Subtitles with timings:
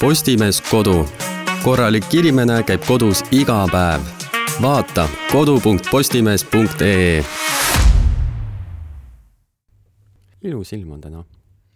[0.00, 1.08] Postimees Kodu.
[1.64, 4.02] korralik inimene käib kodus iga päev.
[4.62, 7.24] vaata kodu.postimees.ee.
[10.42, 11.24] ilus ilm on täna.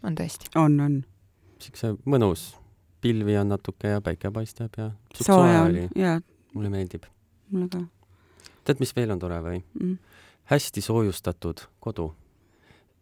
[0.03, 0.53] on tõesti?
[0.55, 1.05] on, on.
[1.59, 2.57] siukse mõnus,
[3.01, 4.91] pilvi on natuke ja päike paistab ja.
[5.23, 6.21] sooja on ja.
[6.55, 7.09] mulle meeldib.
[7.51, 7.81] mulle ka.
[8.65, 9.97] tead, mis veel on tore või mm.?
[10.53, 12.13] hästi soojustatud kodu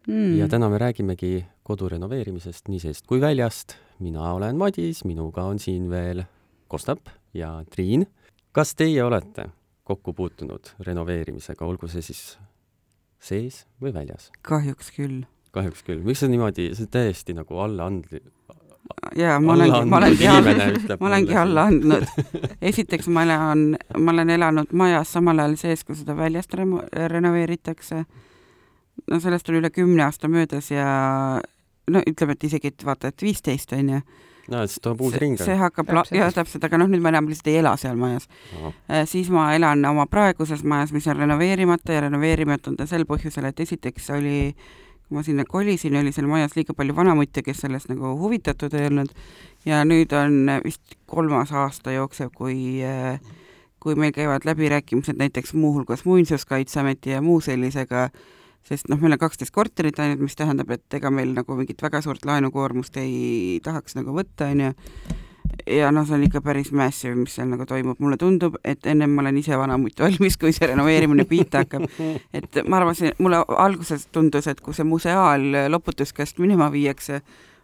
[0.09, 0.38] mm..
[0.38, 3.77] ja täna me räägimegi kodu renoveerimisest nii seest kui väljast.
[3.98, 6.23] mina olen Madis, minuga on siin veel
[6.69, 8.06] Kostap ja Triin.
[8.52, 9.48] kas teie olete
[9.84, 12.38] kokku puutunud renoveerimisega, olgu see siis
[13.20, 14.30] sees või väljas?
[14.42, 15.23] kahjuks küll.
[15.52, 16.02] kahjuks küll.
[16.05, 18.24] miks sa niimoodi, see täiesti nagu alla andli-?
[19.16, 22.09] jaa, ma olengi, ma olengi alla, ma olengi alla andnud.
[22.73, 23.68] esiteks ma elan,
[23.98, 28.04] ma olen elanud majas samal ajal sees, kui seda väljast remo-, renoveeritakse
[29.07, 30.88] no sellest on üle kümne aasta möödas ja
[31.91, 34.01] no ütleme, et isegi, et vaata, et viisteist on ju.
[34.48, 35.38] no siis tuleb uus ring.
[35.41, 38.29] see hakkab, jah, täpselt, aga noh, nüüd ma enam lihtsalt ei ela seal majas.
[38.88, 43.07] Äh, siis ma elan oma praeguses majas, mis on renoveerimata ja renoveerimata on ta sel
[43.09, 44.38] põhjusel, et esiteks oli
[45.09, 48.90] kui ma sinna kolisin, oli seal majas liiga palju vanamutte, kes sellest nagu huvitatud ei
[48.90, 49.12] olnud
[49.65, 53.21] ja nüüd on vist kolmas aasta jookseb, kui äh,
[53.79, 58.27] kui meil käivad läbirääkimised näiteks muuhulgas Muinsuskaitseameti ja muu sellisega äh,
[58.69, 62.02] sest noh, meil on kaksteist korterit ainult, mis tähendab, et ega meil nagu mingit väga
[62.05, 64.75] suurt laenukoormust ei tahaks nagu võtta, on ju,
[65.78, 69.12] ja noh, see on ikka päris massive, mis seal nagu toimub, mulle tundub, et ennem
[69.15, 71.89] ma olen ise vanamutt valmis, kui see renoveerimine pihta hakkab.
[72.39, 77.22] et ma arvasin, mulle alguses tundus, et kui see museaal loputuskast minema viiakse,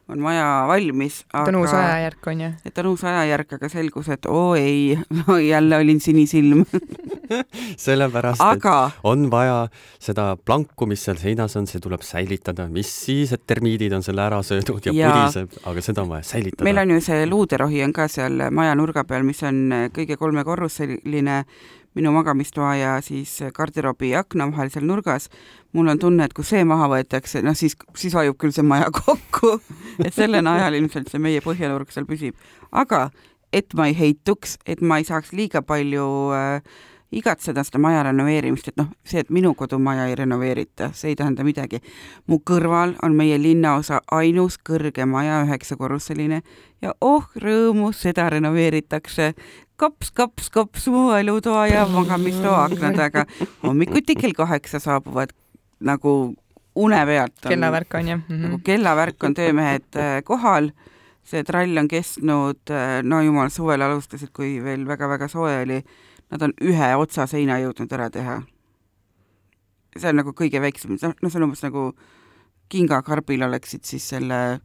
[0.09, 1.21] on maja valmis.
[1.21, 2.51] et on uus ajajärk, on ju?
[2.65, 6.65] et on uus ajajärk, aga selgus, et oo ei no, jälle olin sinisilm
[7.87, 12.91] sellepärast aga..., et on vaja seda planku, mis seal seinas on, see tuleb säilitada, mis
[13.05, 16.69] siis, et termiidid on selle ära söödud ja, ja puriseb, aga seda on vaja säilitada.
[16.69, 21.45] meil on ju see luuderohi on ka seal maja nurga peal, mis on kõige kolmekorruseline
[21.95, 25.29] minu magamistoa ja siis garderoobi akna vahel seal nurgas,
[25.73, 28.91] mul on tunne, et kui see maha võetakse, noh siis, siis vajub küll see maja
[29.01, 29.59] kokku.
[30.05, 32.35] et selle najal ilmselt see meie põhjanurk seal püsib.
[32.73, 33.09] aga
[33.55, 36.83] et ma ei heituks, et ma ei saaks liiga palju äh,
[37.15, 41.45] igatseda seda maja renoveerimist, et noh, see, et minu kodumaja ei renoveerita, see ei tähenda
[41.47, 41.81] midagi.
[42.27, 46.43] mu kõrval on meie linnaosa ainus kõrge maja, üheksakorruseline
[46.83, 49.33] ja oh rõõmu, seda renoveeritakse
[49.77, 53.27] kops, kops, kops mu elutoa ja magamistoa aknadega.
[53.63, 55.35] hommikuti kell kaheksa saabuvad
[55.81, 56.35] nagu
[56.75, 57.41] une pealt.
[57.49, 58.23] kellavärk on ju mm.
[58.29, 58.43] -hmm.
[58.43, 60.71] nagu kellavärk on töömehed äh, kohal.
[61.25, 65.85] see trall on kestnud, äh, no jumal, suvel alustasid, kui veel väga-väga soe oli.
[66.31, 68.43] Nad on ühe otsa seina jõudnud ära teha.
[69.99, 71.95] see on nagu kõige väiksem, noh, see on umbes nagu
[72.69, 74.61] kingakarbil oleksid siis selle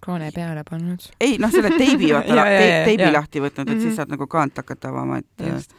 [0.00, 1.08] kaane peale pannud.
[1.20, 3.12] ei, noh, selle teibi, vaata te, teibi ja.
[3.12, 3.80] lahti võtnud, et mm -hmm.
[3.80, 3.96] siis mhm.
[3.96, 5.76] saad nagu kaant hakata avama, et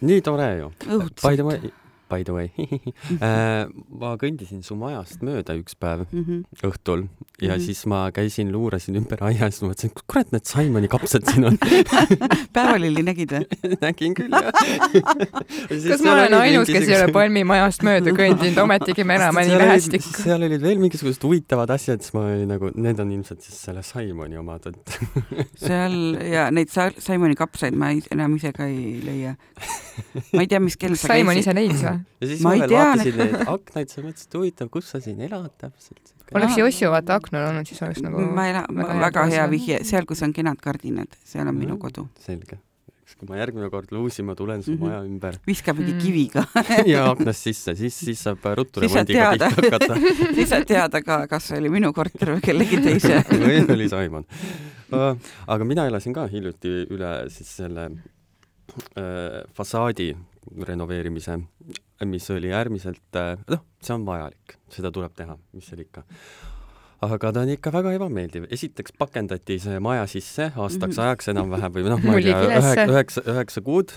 [0.00, 0.72] nii tore ju.
[1.22, 1.72] By the way,
[2.10, 2.50] by the way
[3.26, 3.66] äh,
[4.02, 6.68] ma kõndisin su majast mööda üks päev mm -hmm.
[6.68, 7.06] õhtul
[7.40, 7.64] ja mm -hmm.
[7.66, 11.44] siis ma käisin, luurasin ümber aia ja siis ma mõtlesin, kurat, need Simoni kapsad siin
[11.50, 11.58] on
[12.56, 13.46] päevalilli nägid või
[13.86, 14.52] nägin küll, jah
[15.90, 19.60] kas ma olen ainus, kes ei ole Palmi majast mööda kõndinud, ometigi me elame nii
[19.62, 20.14] lähestikku?
[20.24, 23.84] seal olid veel mingisugused huvitavad asjad, siis ma olin nagu, need on ilmselt siis selle
[23.86, 24.96] Simoni omad, et
[25.64, 25.96] seal
[26.30, 29.36] ja neid Simoni kapsaid ma enam ise ka ei leia.
[30.34, 31.20] ma ei tea, mis kell sa käisid.
[31.20, 31.99] Simon ise leidis või?
[32.20, 35.20] Ja siis ma, ma veel vaatasin neid aknaid, siis mõtlesin, et huvitav, kus sa siin
[35.26, 36.14] elad täpselt.
[36.34, 40.08] oleks Jossu vaata aknal olnud, siis oleks nagu ma elan, väga, väga hea vihje, seal,
[40.08, 42.08] kus on kenad kardinad, seal on mm, minu kodu.
[42.24, 42.60] selge
[43.20, 44.88] kui ma järgmine kord luusima tulen su mm -hmm.
[44.88, 45.34] maja ümber.
[45.46, 45.98] viska mingi mm.
[46.00, 46.44] kiviga
[46.92, 49.98] ja aknast sisse, siis, siis saab ruttu remondiga pihta hakata
[50.36, 54.24] siis saad teada ka, kas see oli minu korter või kellegi teise või oli Saimon.
[55.46, 60.16] aga mina elasin ka hiljuti üle siis selle äh, fassaadi
[60.66, 61.36] renoveerimise,
[62.08, 66.04] mis oli äärmiselt, äh, noh, see on vajalik, seda tuleb teha, mis seal ikka.
[67.00, 68.46] aga ta on ikka väga ebameeldiv.
[68.52, 71.04] esiteks pakendati see maja sisse aastaks mhm.
[71.06, 73.96] ajaks enam-vähem või noh, ma ei tea, üheksa, üheksa, üheksa kuud,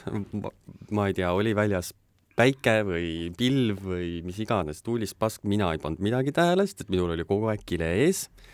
[0.92, 1.94] ma ei tea, oli väljas
[2.36, 6.94] päike või pilv või mis iganes, tuulis pask, mina ei pannud midagi tähele, sest et
[6.94, 8.53] minul oli kogu aeg kile ees Äh,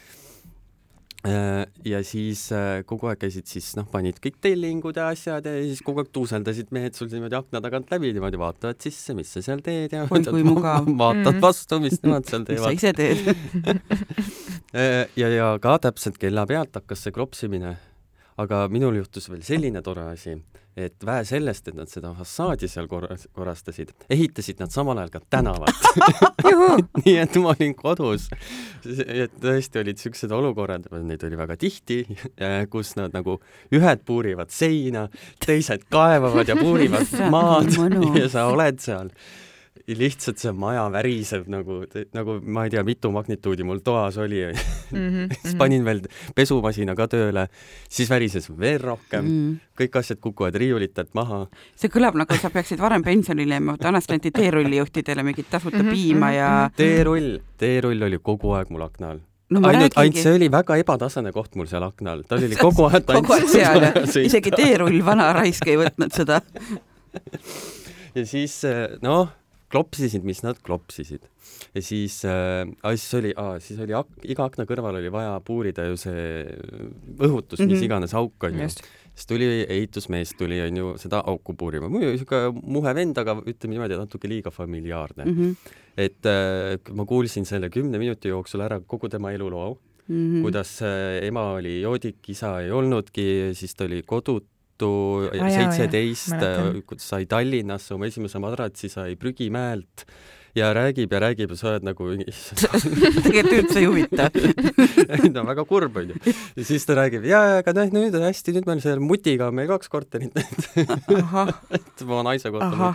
[1.24, 5.82] ja siis äh, kogu aeg käisid siis noh, panid kõik tellingud ja asjad ja siis
[5.84, 9.60] kogu aeg tuuseldasid mehed sul niimoodi akna tagant läbi, niimoodi vaatavad sisse, mis sa seal
[9.66, 10.88] teed ja oi kui mugav.
[10.88, 11.42] vaatad mm.
[11.44, 12.72] vastu, mis nemad seal teevad.
[12.72, 13.28] mis sa ise teed
[14.80, 17.76] äh, ja, ja ka täpselt kella pealt hakkas see kropsimine.
[18.40, 20.38] aga minul juhtus veel selline tore asi,
[20.80, 25.22] et vähe sellest, et nad seda fassaadi seal korras, korrastasid, ehitasid nad samal ajal ka
[25.36, 25.82] tänavat.
[27.04, 28.30] Nii et ma olin kodus.
[28.86, 32.02] et tõesti olid siuksed olukorrad, neid oli väga tihti,
[32.72, 33.40] kus nad nagu
[33.76, 35.08] ühed puurivad seina,
[35.46, 37.76] teised kaevavad ja puurivad maad
[38.16, 39.14] ja sa oled seal
[39.98, 41.82] lihtsalt see maja väriseb nagu,
[42.14, 44.98] nagu ma ei tea, mitu magnituudi mul toas oli mm.
[44.98, 46.02] -hmm, siis panin veel
[46.36, 47.48] pesumasina ka tööle,
[47.90, 49.26] siis värises veel rohkem.
[49.26, 49.80] Mm, -hmm.
[49.82, 51.48] kõik asjad kukuvad riiulitelt maha.
[51.76, 55.92] see kõlab nagu sa peaksid varem pensionile jääma, vanasti anti teerullijuhtidele mingit tasuta mm -hmm,
[55.92, 59.20] piima ja teerull, teerull oli kogu aeg mul akna all.
[59.50, 62.86] No ainult, ainult see oli väga ebatasane koht mul seal akna all, ta oli kogu
[62.86, 63.82] aeg kogu aeg seal,
[64.26, 66.42] isegi teerull, vana raisk ei võtnud seda.
[68.16, 68.64] Ja siis
[69.06, 69.30] noh,
[69.70, 71.26] klopsisid, mis nad klopsisid.
[71.76, 73.34] ja siis äh,, siis oli,
[73.64, 76.24] siis oli ak, iga akna kõrval oli vaja puurida ju see
[77.20, 77.70] õhutus mm, -hmm.
[77.70, 77.86] mis mhm.
[77.86, 78.70] iganes auk on ju.
[78.70, 84.00] siis tuli ehitusmees tuli onju seda auku puurima, muidu siuke muhe vend, aga ütleme niimoodi,
[84.00, 85.38] natuke liiga familiaarne mm.
[85.38, 85.74] -hmm.
[85.98, 90.42] et äh, ma kuulsin selle kümne minuti jooksul ära kogu tema eluloo mm, -hmm.
[90.42, 97.26] kuidas äh, ema oli joodik, isa ei olnudki, siis ta oli kodutu Tartu seitseteist sai
[97.28, 100.06] Tallinnasse oma esimese madratsi, sai Prügimäelt
[100.56, 102.10] ja räägib ja räägib ja sa oled nagu
[103.26, 104.30] tegelikult üldse ei huvita
[105.36, 106.18] no väga kurb onju.
[106.56, 109.58] ja siis ta räägib, ja, aga noh, nüüd on hästi, nüüd meil selle mutiga on
[109.60, 110.36] meil kaks korterit
[111.76, 112.94] et oma naise kohta.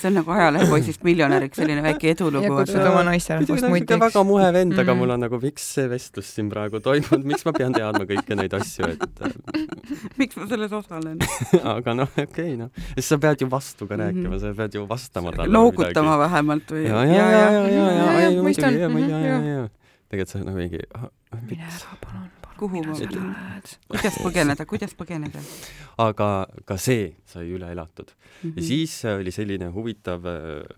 [0.00, 2.46] see on nagu ajalehepoisist miljonäriks, selline väike edulugu.
[2.48, 4.00] ja kutsud oma naisterahvast mutiks.
[4.06, 4.84] väga muhe vend mm, -hmm.
[4.86, 8.38] aga mul on nagu, miks see vestlus siin praegu toimub, miks ma pean teadma kõiki
[8.38, 11.22] neid asju, et miks ma selles osalen
[11.76, 14.40] aga noh, okei okay, noh, siis sa pead ju vastu ka rääkima mm, -hmm.
[14.40, 15.52] sa pead ju vastama talle.
[15.52, 16.86] loogutama vähemalt või?
[16.88, 19.68] ja, ja, ja, ja, ja, ja, ja, muidugi, ja, ja, ja, ja.
[20.10, 20.82] tegelikult see on nagu mingi.
[21.50, 22.26] mine ära, palun,
[22.56, 23.72] kuhu ma lähed?
[23.92, 25.42] kuidas põgeneda, kuidas põgeneda?
[26.02, 26.30] aga
[26.68, 28.16] ka see sai üle elatud mm.
[28.16, 28.52] -hmm.
[28.56, 28.66] ja mhm.
[28.68, 30.26] siis oli selline huvitav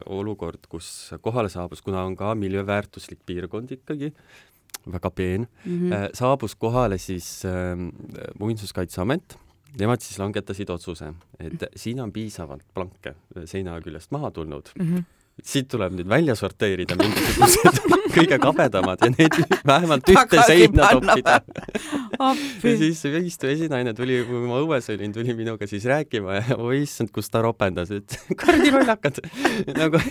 [0.06, 4.12] olukord, kus kohale saabus, kuna on ka miljööväärtuslik piirkond ikkagi,
[4.86, 6.08] väga peen mm, -hmm.
[6.14, 7.76] saabus kohale siis äh,
[8.38, 9.38] Muinsuskaitseamet
[9.78, 13.14] nemad siis langetasid otsuse, et siin on piisavalt planke
[13.44, 14.84] seina küljest maha tulnud mm.
[14.96, 15.04] -hmm
[15.44, 17.78] siit tuleb nüüd välja sorteerida mingisugused
[18.16, 19.36] kõige kabedamad ja need
[19.66, 21.38] vähemalt ühte seina toppida.
[22.18, 26.82] ja siis istuv esinaine tuli, kui ma õues olin, tuli minuga siis rääkima ja oi
[26.82, 29.22] issand, kus ta ropendas, et kuradi lollakad
[29.78, 30.02] nagu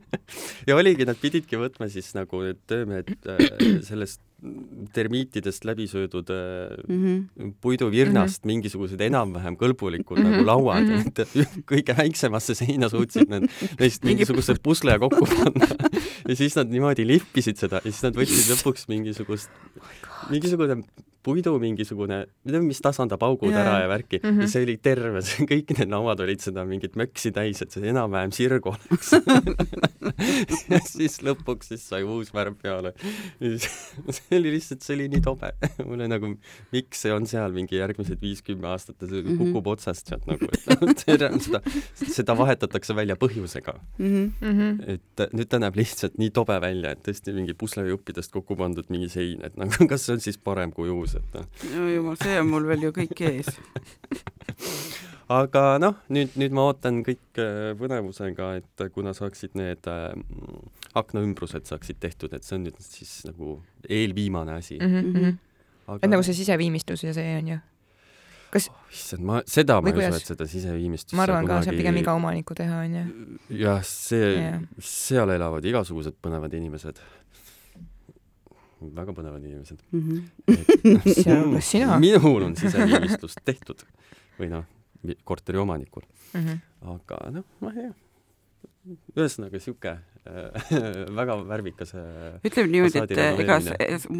[0.68, 3.46] ja oligi, nad pididki võtma siis nagu need töömehed äh,
[3.86, 4.22] sellest
[4.92, 7.52] termiitidest läbi söödud mm -hmm.
[7.60, 8.52] puiduvirnast mm -hmm.
[8.52, 10.30] mingisugused enam-vähem kõlbulikud mm -hmm.
[10.30, 11.20] nagu lauad mm, -hmm.
[11.20, 11.28] et
[11.72, 13.44] kõige väiksemasse seina suutsid nad
[13.80, 15.68] neist mingisuguse pusle kokku panna
[16.28, 19.50] ja siis nad niimoodi lihvisid seda ja siis nad võtsid lõpuks mingisugust
[19.80, 20.82] oh, mingisugune
[21.22, 22.22] puidu mingisugune,
[22.64, 23.62] mis tasandab augud yeah.
[23.66, 24.28] ära ja värki mm.
[24.30, 24.40] -hmm.
[24.40, 27.90] ja see oli terve, see, kõik need lauad olid seda mingit möksi täis, et see
[27.92, 29.12] enam-vähem sirg oleks
[30.72, 32.92] ja siis lõpuks siis sai uus värv peale.
[34.16, 35.52] see oli lihtsalt, see oli nii tobe.
[35.88, 36.32] mulle nagu,
[36.72, 39.52] miks see on seal mingi järgmised viis-kümme aastat ja see mm -hmm.
[39.52, 41.62] kukub otsast sealt nagu, et seda,
[42.00, 44.32] seda vahetatakse välja põhjusega mm.
[44.40, 44.82] -hmm.
[44.96, 49.08] et nüüd ta näeb lihtsalt nii tobe välja, et tõesti mingi puslejuppidest kokku pandud mingi
[49.08, 51.46] sein, et nagu kas see on siis parem kui uus lõpus, et noh.
[51.74, 53.50] no jumal, see on mul veel ju kõik ees
[55.40, 60.10] aga noh, nüüd, nüüd ma ootan kõik äh, põnevusega, et kuna saaksid need äh,
[60.98, 65.00] aknaümbrused saaksid tehtud, et see on nüüd siis nagu eelviimane asi mm.
[65.00, 65.36] -hmm.
[65.86, 66.00] Aga...
[66.02, 67.58] et nagu see siseviimistlus ja see on ju?
[68.50, 71.70] kas oh, issand, ma, seda ma ei usu, et seda siseviimistlust ma arvan ka, see
[71.70, 73.04] on pigem iga omaniku teha, on ju.
[73.62, 76.98] jah, see yeah., seal elavad igasugused põnevad inimesed
[78.80, 80.02] väga põnevad inimesed mm.
[80.02, 81.14] -hmm.
[81.22, 81.98] sealhulgas sina.
[82.02, 83.84] minul on siseviimistlus tehtud
[84.38, 84.64] või noh,
[85.24, 86.40] korteri omanikul mm.
[86.40, 86.60] -hmm.
[86.94, 87.92] aga noh, ma ei tea.
[89.16, 90.74] ühesõnaga sihuke äh,
[91.20, 93.60] väga värvikas äh, ütleme niimoodi, et ega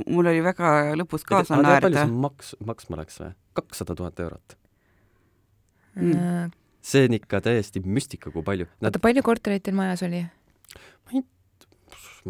[0.07, 1.89] mul oli väga lõpus kaasa naerda.
[1.89, 3.35] palju see maks, maksma läks või?
[3.61, 4.57] kakssada tuhat eurot
[5.97, 6.53] mm..
[6.83, 8.93] see on ikka täiesti müstika, kui palju Nad....
[8.93, 10.25] oota, palju kortereid teil majas oli?
[10.27, 11.25] ma ei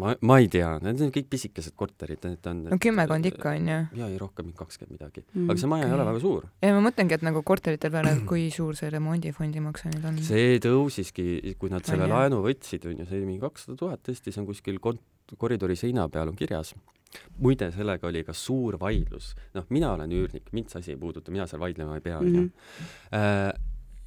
[0.01, 3.71] ma, ma ei tea, need on kõik pisikesed korterid, need on no kümmekond ikka on
[3.71, 3.79] ju?
[4.01, 5.49] jaa, ei rohkem, kakskümmend midagi mm..
[5.49, 6.47] aga see maja ei ole väga suur.
[6.63, 10.21] ja ma mõtlengi, et nagu korterite peale, kui suur see remondifondi makse nüüd on?
[10.25, 14.03] see tõusiski, kui nad selle on, laenu võtsid, on ju, see oli mingi kakssada tuhat,
[14.07, 15.03] tõesti, see on kuskil kont-,
[15.37, 16.75] koridori seina peal on kirjas.
[17.43, 21.31] muide, sellega oli ka suur vaidlus, noh, mina olen üürnik, mind see asi ei puuduta,
[21.31, 22.43] mina seal vaidlema ei pea, on ju.
[22.45, 22.51] Mhm.
[23.11, 23.51] Äh,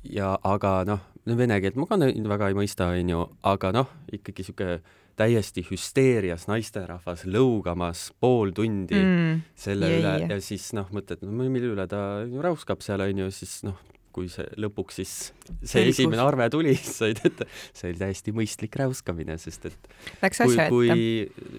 [0.09, 4.47] ja aga noh, vene keelt ma ka väga ei mõista, on ju, aga noh, ikkagi
[4.47, 4.81] sihuke
[5.19, 10.03] täiesti hüsteerias naisterahvas lõugamas pool tundi mm, selle jei.
[10.03, 13.79] üle ja siis noh, mõtled, no mille üle ta räuskab seal onju, siis noh,
[14.15, 15.97] kui see lõpuks siis see Selgus.
[15.97, 17.43] esimene arve tuli, siis said, et
[17.75, 19.91] see oli täiesti mõistlik räuskamine, sest et
[20.23, 20.95] Läks kui, kui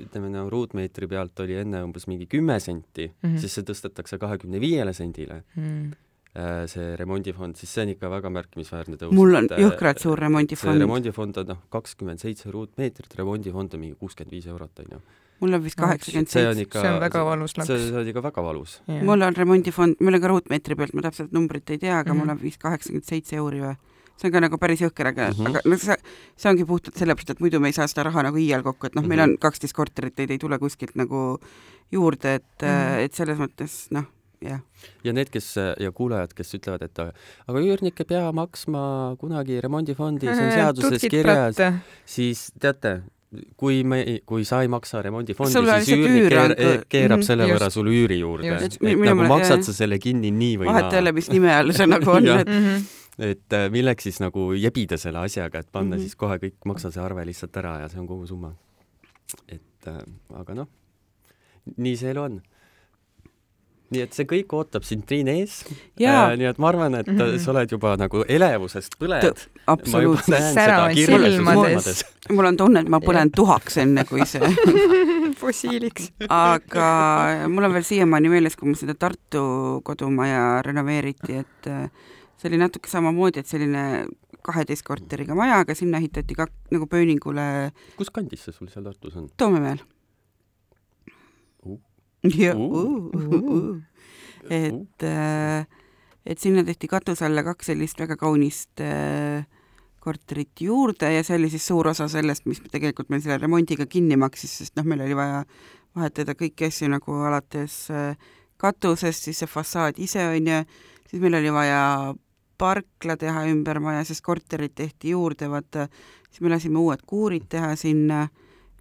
[0.05, 3.43] ütleme no ruutmeetri pealt oli enne umbes mingi kümme senti mm, -hmm.
[3.43, 5.93] siis see tõstetakse kahekümne viiele sendile mm.
[6.36, 9.13] -hmm see remondifond, siis see on ikka väga märkimisväärne tõus.
[9.15, 10.82] mul on jõhkralt suur remondifond.
[10.82, 15.00] remondifond on noh, kakskümmend seitse ruutmeetrit, remondifond on mingi kuuskümmend viis eurot, onju
[15.39, 16.80] mul on vist kaheksakümmend seitse.
[16.80, 17.68] see on väga valus laps.
[17.68, 18.82] see, on ikka väga valus.
[18.88, 22.20] mul on remondifond, mul on ka ruutmeetri pealt, ma täpselt numbrit ei tea, aga mm
[22.20, 22.25] -hmm.
[22.25, 23.75] mul on vist kaheksakümmend seitse euri või?
[24.15, 25.48] see on ka nagu päris jõhker, aga mm, -hmm.
[25.50, 25.96] aga noh, see,
[26.39, 28.96] see ongi puhtalt sellepärast, et muidu me ei saa seda raha nagu iial kokku, et
[28.96, 29.39] noh mm -hmm., meil on mhm.
[29.39, 31.39] kaksteist korterit, neid ei tule kuskilt nagu
[31.92, 33.06] juurde, et mm, -hmm.
[33.06, 34.06] et selles mõttes noh,
[34.49, 34.61] jah.
[35.03, 40.29] ja need, kes ja kuulajad, kes ütlevad, et aga üürnik ei pea maksma kunagi remondifondi,
[40.29, 41.59] see on seaduses kirjas,
[42.09, 42.97] siis teate,
[43.59, 47.95] kui me, kui sa ei maksa remondifondi, siis üürnik keer, keerab mhm, selle võrra sulle
[47.95, 48.53] üüri juurde.
[48.67, 49.65] et nagu maksad jah.
[49.69, 50.77] sa selle kinni nii või naa.
[50.79, 52.87] vahet ei ole, mis nime all see nagu on et mhm.
[53.31, 56.07] et äh, milleks siis nagu jebida selle asjaga, et panna mm -hmm.
[56.07, 58.53] siis kohe kõik, maksa see arve lihtsalt ära ja see on kogu summa.
[59.47, 60.01] et äh,
[60.33, 60.67] aga noh,
[61.77, 62.41] nii see elu on
[63.95, 65.61] nii et see kõik ootab sind Triin ees.
[65.99, 67.39] Äh, nii et ma arvan, et mm -hmm.
[67.43, 69.45] sa oled juba nagu elevusest põled.
[69.67, 72.03] absoluutselt, sära on silmades.
[72.29, 74.41] mul on tunne, et ma põlen tuhaks, enne kui see
[75.41, 81.89] fossiiliks aga mul on veel siiamaani meeles, kui mul seda Tartu kodumaja renoveeriti, et äh,
[82.37, 84.05] see oli natuke samamoodi, et selline
[84.45, 87.71] kaheteist korteriga maja, aga sinna ehitati ka nagu pööningule.
[87.97, 89.29] kus kandis see sul seal Tartus on?
[89.37, 89.81] Toomemäel
[92.34, 93.82] ja uh.
[94.50, 95.67] et, äh,
[96.25, 99.46] et sinna tehti katuse alla kaks sellist väga kaunist äh,
[100.05, 104.17] korterit juurde ja see oli siis suur osa sellest, mis tegelikult meil selle remondiga kinni
[104.22, 105.44] maksis, sest noh, meil oli vaja
[105.96, 108.13] vahetada kõiki asju nagu alates äh,
[108.62, 110.62] katusest, siis see fassaad ise on ju,
[111.10, 111.82] siis meil oli vaja
[112.58, 115.88] parkla teha ümber maja, sest korterid tehti juurde, vaata,
[116.29, 118.27] siis me lasime uued kuurid teha sinna.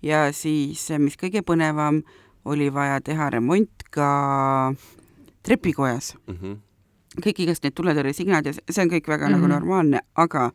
[0.04, 2.02] Ja siis, mis kõige põnevam,
[2.44, 4.74] oli vaja teha remont ka
[5.42, 6.36] trepikojas mm.
[6.36, 6.56] -hmm.
[7.26, 9.36] kõik igast need tuletõrjesignad ja see on kõik väga mm -hmm.
[9.36, 9.52] nagu mhm.
[9.52, 10.50] normaalne, aga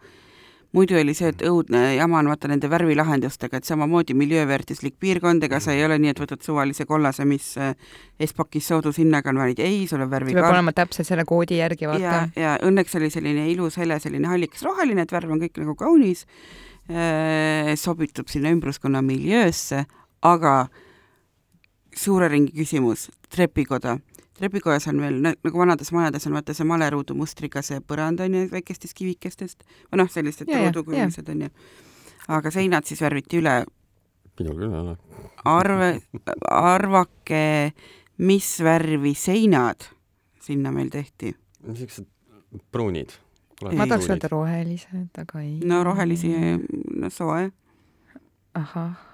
[0.72, 5.60] muidu oli see, et õudne jama on vaata nende värvilahendustega, et samamoodi miljööväärtuslik piirkond, ega
[5.64, 7.74] sa ei ole nii, et võtad suvalise kollase, mis eh,
[8.20, 12.04] Espakis soodushinnaga on, vaid ei, sul on värvi peab olema täpselt selle koodi järgi, vaata.
[12.04, 15.76] ja, ja õnneks oli selline ilus hele, selline hallikas roheline, et värv on kõik nagu
[15.80, 16.26] kaunis
[16.90, 19.86] äh,, sobitub sinna ümbruskonna miljöösse,
[20.22, 20.54] aga
[21.96, 23.98] suure ringi küsimus, trepikoda.
[24.40, 28.46] trepikojas on veel, nagu vanades majades on vaata see maleruudu mustriga see põrand on ju,
[28.52, 31.50] väikestest kivikestest, või noh, sellised ruudukujulised on ju.
[32.38, 33.64] aga seinad siis värviti üle.
[34.40, 34.98] minul küll ei ole.
[35.46, 35.90] arve,
[36.50, 37.74] arvake,
[38.18, 39.90] mis värvi seinad
[40.42, 41.36] sinna meil tehti?
[41.68, 42.08] niisugused
[42.72, 43.12] pruunid.
[43.66, 45.60] ma tahaks öelda rohelised, aga ei.
[45.66, 46.32] no rohelisi,
[46.96, 47.52] no soe.
[48.54, 49.09] ahah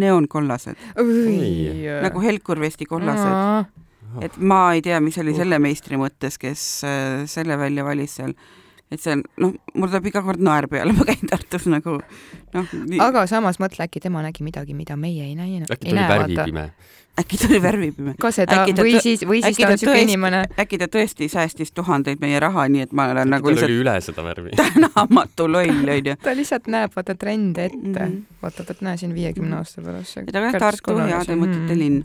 [0.00, 0.78] neoonkollased.
[0.96, 3.72] nagu Helkur vesti kollased.
[4.24, 8.36] et ma ei tea, mis oli selle meistri mõttes, kes äh, selle välja valis seal
[8.90, 11.96] et see on, noh, mul tuleb iga kord naer peale, ma käin Tartus nagu
[12.54, 13.00] noh nii....
[13.02, 15.72] aga samas mõtle, äkki tema nägi midagi, mida meie ei näinud.
[15.72, 16.64] äkki ta oli värvipime.
[17.18, 18.14] äkki ta oli värvipime.
[18.22, 20.44] ka seda, või siis, või siis ta on niisugune inimene.
[20.62, 23.66] äkki ta tõesti säästis tuhandeid meie raha, nii et ma olen äkki nagu lihtsalt.
[23.66, 24.56] tal oli üle seda värvi.
[24.62, 26.18] tänamatu loll, onju.
[26.22, 27.94] ta lihtsalt näeb, vaata, trende ette mm.
[27.94, 28.42] -hmm.
[28.42, 30.22] vaatab, et näe siin viiekümne aasta pärast.
[30.22, 31.78] aga Tartu heade mõtete mm.
[31.82, 32.04] linn.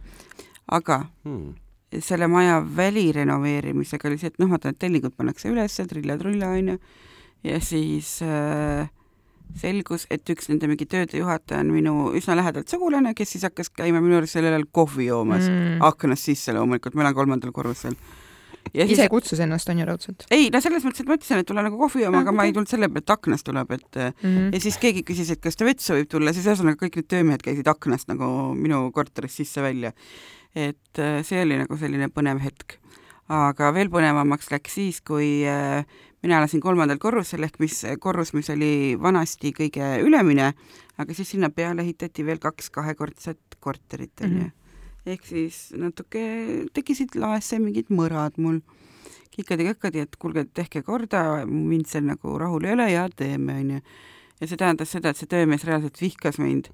[0.71, 1.51] aga hmm
[1.99, 6.77] selle maja välirenoveerimisega oli see, et noh, vaata, need tellingud pannakse üles, trilla-trulla, onju,
[7.47, 8.87] ja siis äh,
[9.59, 14.01] selgus, et üks nende mingi töödejuhataja on minu üsna lähedalt sugulane, kes siis hakkas käima
[14.03, 17.97] minu juures sellel ajal kohvi joomas mm., aknast sisse loomulikult, ma elan kolmandal korrusel.
[18.73, 20.25] Ja ise siis, kutsus ennast, on ju, raudselt?
[20.31, 22.53] ei, no selles mõttes, et ma ütlesin, et tule nagu kohvi jooma, aga ma ei
[22.55, 24.53] tulnud selle peale, et aknast tuleb, et mm -hmm.
[24.53, 27.41] ja siis keegi küsis, et kas ta vetsu võib tulla, siis ühesõnaga kõik need töömehed
[27.43, 29.91] käisid aknast nagu minu korterist sisse-välja
[30.55, 32.77] et äh, see oli nagu selline põnev hetk.
[33.31, 35.85] aga veel põnevamaks läks siis, kui äh,
[36.23, 40.51] mina elasin kolmandal korrusel ehk mis korrus, mis oli vanasti kõige ülemine,
[40.99, 44.49] aga siis sinna peale ehitati veel kaks kahekordset korterit, onju.
[45.05, 45.13] Mhm.
[45.13, 46.23] ehk siis natuke
[46.73, 48.61] tekkisid laesse mingid mõrad mul
[49.31, 53.81] kikadi-kakkadi, et kuulge, tehke korda, mind seal nagu rahul ei ole ja teeme, onju.
[54.41, 56.71] ja see tähendas seda, et see töömees reaalselt vihkas mind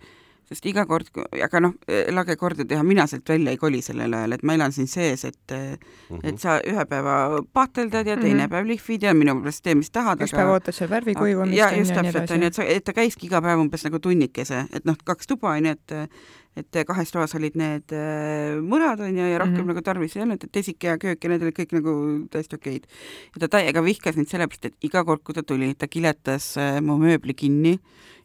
[0.47, 1.09] sest iga kord,
[1.43, 1.73] aga noh,
[2.15, 5.25] lage korda teha, mina sealt välja ei koli sellel ajal, et ma elan siin sees,
[5.27, 5.75] et mm
[6.09, 6.21] -hmm.
[6.23, 8.49] et sa ühe päeva pahteldad ja teine mm -hmm.
[8.51, 10.21] päev lihvid ja minu meelest tee, mis tahad.
[10.21, 11.57] üks päev ootad seal värvi kuivamist.
[11.57, 14.65] ja just täpselt, on ju, et sa, et ta käiski iga päev umbes nagu tunnikese,
[14.71, 15.91] et noh, kaks tuba on ju, et
[16.57, 19.73] et kahes toas olid need äh, mõrad on ju ja rohkem mm -hmm.
[19.73, 21.93] nagu tarvis ei olnud, et esike ja köök ja need olid kõik nagu
[22.31, 22.87] täiesti okeid.
[23.35, 26.81] ja ta täiega vihkas mind sellepärast, et iga kord, kui ta tuli, ta kiletas äh,
[26.81, 27.79] mu mööbli kinni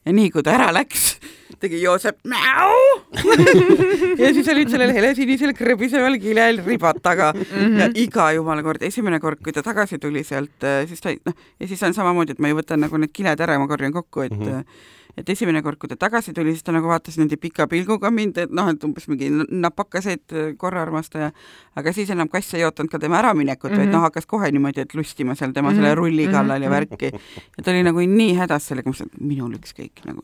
[0.06, 1.20] ja nii kui ta ära läks,
[1.60, 3.04] tegi Joosep näo
[4.22, 7.78] ja siis olid sellel helesinisel krõbiseval kilel ribad taga mm -hmm.
[7.78, 11.68] ja iga jumala kord, esimene kord, kui ta tagasi tuli sealt, siis ta noh, ja
[11.68, 14.20] siis on samamoodi, et ma ju võtan nagu need kiled ära ja ma korjan kokku,
[14.20, 17.38] et mm -hmm et esimene kord, kui ta tagasi tuli, siis ta nagu vaatas niimoodi
[17.40, 21.32] pika pilguga mind, et noh, et umbes mingi napakaseid äh, korraarmastaja,
[21.76, 23.80] aga siis enam kass ei ootanud ka tema äraminekut mm, -hmm.
[23.80, 23.96] vaid mhm.
[23.96, 25.82] noh, hakkas kohe niimoodi, et lustima seal tema mm -hmm.
[25.82, 26.32] selle rulli mhm.
[26.32, 27.10] kallal ja värki.
[27.56, 30.20] ja ta oli nagu nii hädas sellega, ma mõtlesin, et minul ükskõik nagu,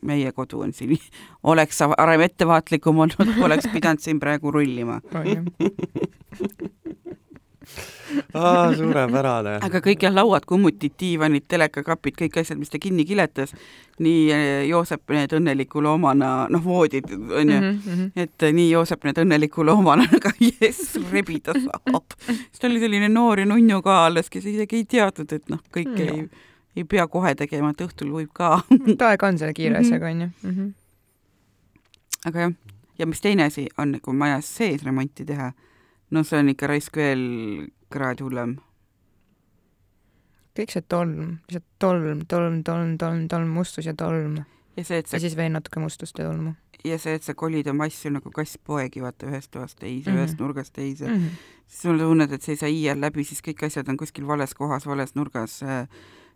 [0.00, 0.98] meie kodu on siin,
[1.52, 5.00] oleks sa varem ettevaatlikum olnud, poleks pidanud siin praegu rullima
[8.34, 9.58] aa, suurepärane.
[9.64, 13.54] aga kõik jah, lauad, kummutid, diivanid, telekakapid, kõik asjad, mis ta kinni kiletas,
[14.02, 18.10] nii eh, Joosep need õnneliku loomana, noh, voodid on ju mm, -hmm.
[18.16, 22.16] et eh, nii Joosep need õnneliku loomana, aga jess, rebida saab.
[22.26, 25.62] siis ta oli selline noor ja nunnu ka alles, kes isegi ei teadnud, et noh,
[25.74, 26.28] kõike mm, ei,
[26.76, 28.60] ei pea kohe tegema, et õhtul võib ka
[29.10, 30.30] aeg on selle kiire asjaga, on ju.
[30.42, 30.74] Mhm.
[32.26, 32.52] aga jah,
[32.98, 35.52] ja mis teine asi on, kui majas sees remonti teha
[36.10, 37.24] no see on ikka raisk veel
[37.92, 38.58] kraad hullem.
[40.58, 44.40] kõik see tolm, lihtsalt tolm, tolm, tolm, tolm, tolm, mustus ja tolm.
[44.76, 45.16] ja see, et sa...
[45.16, 46.54] ja siis veel natuke mustust ja tolmu.
[46.84, 50.16] ja see, et sa kolid oma asju nagu kass poegi, vaata ühest toast teise mm,
[50.16, 50.20] -hmm.
[50.22, 51.42] ühest nurgast teise mm, -hmm.
[51.66, 54.54] siis sul tunned, et sa ei saa iial läbi, siis kõik asjad on kuskil vales
[54.54, 55.86] kohas, vales nurgas äh,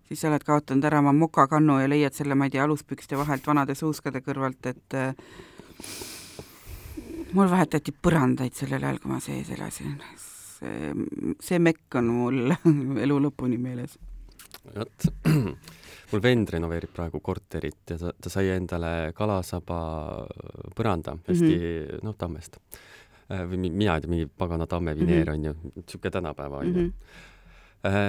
[0.09, 3.47] siis sa oled kaotanud ära oma mokakannu ja leiad selle, ma ei tea, aluspükste vahelt
[3.47, 5.15] vanade suuskade kõrvalt, et äh,
[7.37, 9.97] mul vahetati põrandaid sellel ajal, kui ma sees elasin.
[10.19, 10.93] see,
[11.41, 12.57] see mekk on mul
[13.05, 13.99] elu lõpuni meeles.
[14.75, 15.09] vot,
[16.13, 19.81] mul vend renoveerib praegu korterit ja ta, ta sai endale kalasaba
[20.77, 22.05] põranda hästi mm -hmm.
[22.07, 22.59] noh, tammest.
[23.31, 25.39] Äh, või mina ei tea, mingi pagana tammevineer mm -hmm.
[25.39, 27.31] on ju, niisugune tänapäeva on ju mm -hmm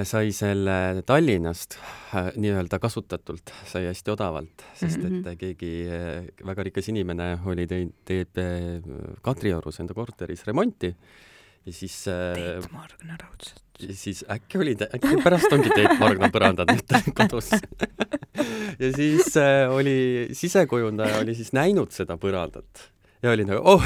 [0.05, 1.79] sai selle Tallinnast
[2.13, 5.27] äh, nii-öelda kasutatult, sai hästi odavalt, sest -hmm.
[5.31, 8.37] et keegi äh, väga rikas inimene oli teinud, teeb
[9.21, 10.93] Kadriorus enda korteris remonti
[11.65, 13.63] ja siis Teet Margna raudselt.
[13.91, 17.49] siis äkki oli, äkki pärast ongi Teet Margna põrandad nüüd kodus
[18.79, 22.89] ja siis äh, oli, sisekujundaja oli siis näinud seda põrandat
[23.23, 23.83] ja oli nagu, oh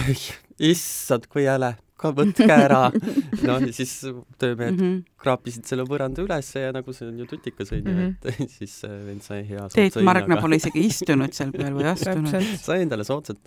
[0.59, 2.81] issand, kui jäle ka võtke ära.
[3.47, 3.93] noh, ja siis
[4.37, 4.99] töömehed mm -hmm.
[5.23, 8.43] kraapisid selle põranda ülesse ja nagu see on ju tutikas onju mm, -hmm.
[8.43, 12.47] et siis vend sai hea Teet Margna pole isegi istunud seal peal või astunud.
[12.61, 13.37] sai endale soodsad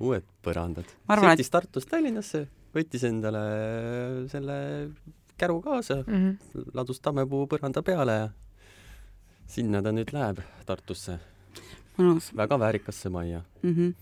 [0.00, 0.88] uued põrandad.
[1.08, 1.52] sõitis et...
[1.56, 3.44] Tartust Tallinnasse, võttis endale
[4.28, 4.56] selle
[5.36, 6.70] käru kaasa mm, -hmm.
[6.74, 8.28] ladus tammepuu põranda peale ja
[9.46, 11.18] sinna ta nüüd läheb Tartusse.
[12.36, 13.74] väga väärikasse majja mm.
[13.74, 13.94] -hmm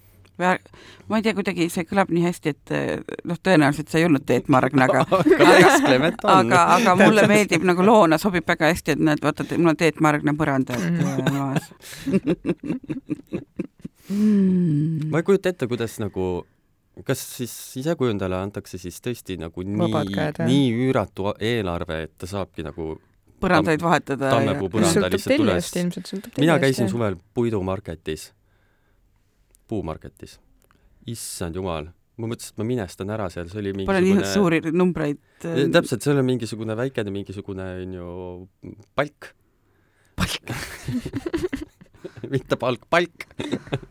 [1.08, 4.24] ma ei tea, kuidagi see kõlab nii hästi, et eh, noh, tõenäoliselt see ei olnud
[4.28, 9.22] Teet Margna, aga aga, aga, aga mulle meeldib nagu loona sobib väga hästi, et näed,
[9.24, 11.32] vaata, mul on Teet Margna põrand mhm.
[11.36, 11.64] maas
[15.12, 16.32] ma ei kujuta ette, kuidas nagu
[17.06, 22.96] kas siis sisekujundajale antakse siis tõesti nagu nii, nii üüratu eelarve, et ta saabki nagu
[23.42, 24.34] põrandaid vahetada?
[24.36, 25.72] tammepuu põranda lihtsalt üles.
[26.38, 28.30] mina käisin suvel puidumarketis
[29.72, 30.38] puumarketis.
[31.10, 31.88] issand jumal,
[32.20, 35.64] ma mõtlesin, et ma minestan ära seal, see oli mingisugune Pole nii suuri numbreid äh....
[35.74, 38.08] täpselt, see oli mingisugune väikene mingisugune onju
[38.98, 39.32] palk.
[40.20, 40.52] palk
[42.34, 43.26] mitte palk, palk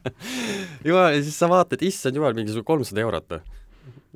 [0.87, 3.41] jumal, ja siis sa vaatad, issand jumal, mingisugune kolmsada eurot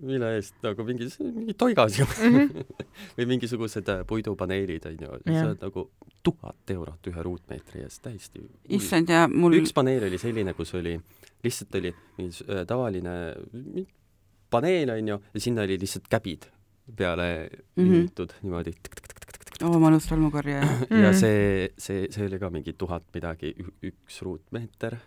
[0.04, 2.66] mille eest nagu mingi, mingi toigas ju mm -hmm.
[3.18, 5.90] või mingisugused äh, puidupaneelid onju, see on nagu
[6.24, 8.42] tuhat eurot ühe ruutmeetri eest, täiesti.
[8.70, 9.54] issand ja mul.
[9.62, 11.00] üks paneel oli selline, kus oli,
[11.46, 13.16] lihtsalt oli mingi äh, tavaline
[14.52, 16.50] paneel onju ja sinna oli lihtsalt käbid
[16.96, 18.44] peale liimitud mm -hmm.
[18.44, 18.74] niimoodi.
[19.64, 20.62] oo, mõnus tolmukorje.
[21.04, 24.98] ja see, see, see oli ka mingi tuhat midagi, üks ruutmeeter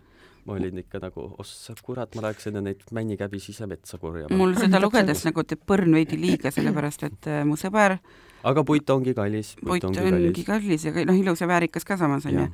[0.49, 4.37] ma olin ikka nagu, ossa kurat, ma läheks enne neid männikäbisi ise metsa korjama.
[4.37, 7.99] mul seda lugedes nagu teeb põrn veidi liiga, sellepärast et äh, mu sõber
[8.47, 9.55] aga puit ongi kallis.
[9.65, 12.49] puit ongi kallis, kallis ja noh, ilus ja väärikas ka samas onju.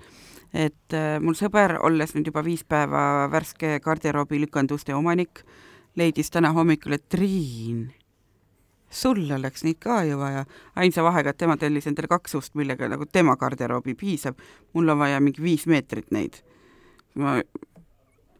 [0.54, 5.42] Et äh, mul sõber, olles nüüd juba viis päeva värske garderoobi lükanduste omanik,
[5.98, 7.88] leidis täna hommikul, et Triin,
[8.90, 10.44] sul oleks neid ka ju vaja.
[10.76, 14.38] ainsa vahega, et tema tellis endale kaks ust, millega nagu tema garderoobi piisab.
[14.72, 16.42] mul on vaja mingi viis meetrit neid.
[17.14, 17.40] ma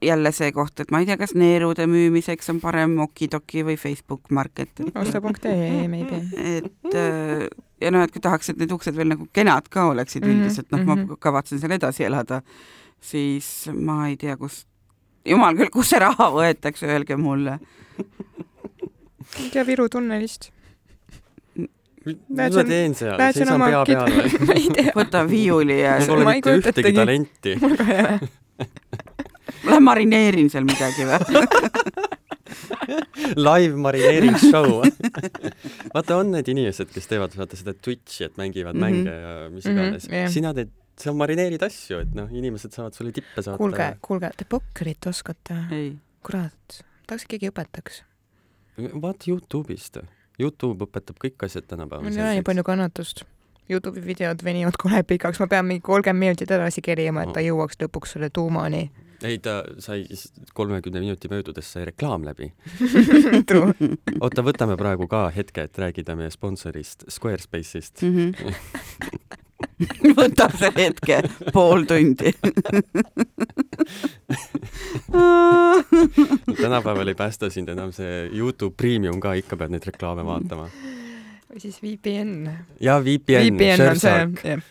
[0.07, 4.31] jälle see koht, et ma ei tea, kas neerude müümiseks on parem Okidoki või Facebook
[4.31, 4.85] Market.
[4.95, 6.23] osta.ee maybe.
[6.39, 7.47] et äh,
[7.81, 10.45] ja noh, et kui tahaks, et need uksed veel nagu kenad ka oleksid mm -hmm.
[10.45, 11.19] üldiselt, noh, ma mhm.
[11.19, 12.43] kavatsen seal edasi elada,
[13.01, 14.67] siis ma ei tea, kus,
[15.25, 17.59] jumal küll, kust see raha võetakse, öelge mulle.
[19.41, 20.51] ei tea, Viru tunnelist
[22.05, 24.11] mis ma teen seal, seisan pea peal
[24.49, 24.65] või?
[24.99, 27.55] võta viiuli ja mul pole mitte ühtegi talenti.
[27.63, 28.19] mul ka ei ole
[29.65, 31.25] Lähen marineerin seal midagi või
[33.37, 34.83] live marineering show
[35.95, 39.05] vaata, on need inimesed, kes teevad vaata seda Twitch'i, et mängivad mm -hmm.
[39.05, 40.11] mänge ja mis mhm, iganes mm.
[40.11, 40.31] -hmm, yeah.
[40.31, 43.59] sina teed, sa marineerid asju, et noh, inimesed saavad sulle tippe saata.
[43.59, 45.55] kuulge, kuulge, te pokkerit oskate?
[46.23, 48.03] kurat, tahaks, et keegi õpetaks.
[48.79, 50.03] vaata Youtube'ist.
[50.39, 52.05] Youtube õpetab kõik asjad tänapäeval.
[52.05, 53.25] mul ei ole nii palju kannatust
[53.71, 57.79] Youtube'i videod venivad kole pikaks, ma pean mingi kolmkümmend minutit edasi kerima, et ta jõuaks
[57.81, 58.91] lõpuks selle tuumani
[59.25, 60.05] ei, ta sai
[60.55, 62.51] kolmekümne minuti möödudes sai reklaam läbi
[64.21, 68.33] oota, võtame praegu ka hetke, et rääkida meie sponsorist Squarespace'ist mm.
[68.35, 69.41] -hmm.
[70.19, 72.35] võtab see hetke, pool tundi
[76.61, 80.69] tänapäeval ei päästa sind enam see Youtube Premium ka, ikka pead neid reklaame vaatama.
[81.49, 82.51] või siis VPN.
[82.81, 83.57] jaa, VPN.
[83.57, 84.65] VPN on see, jep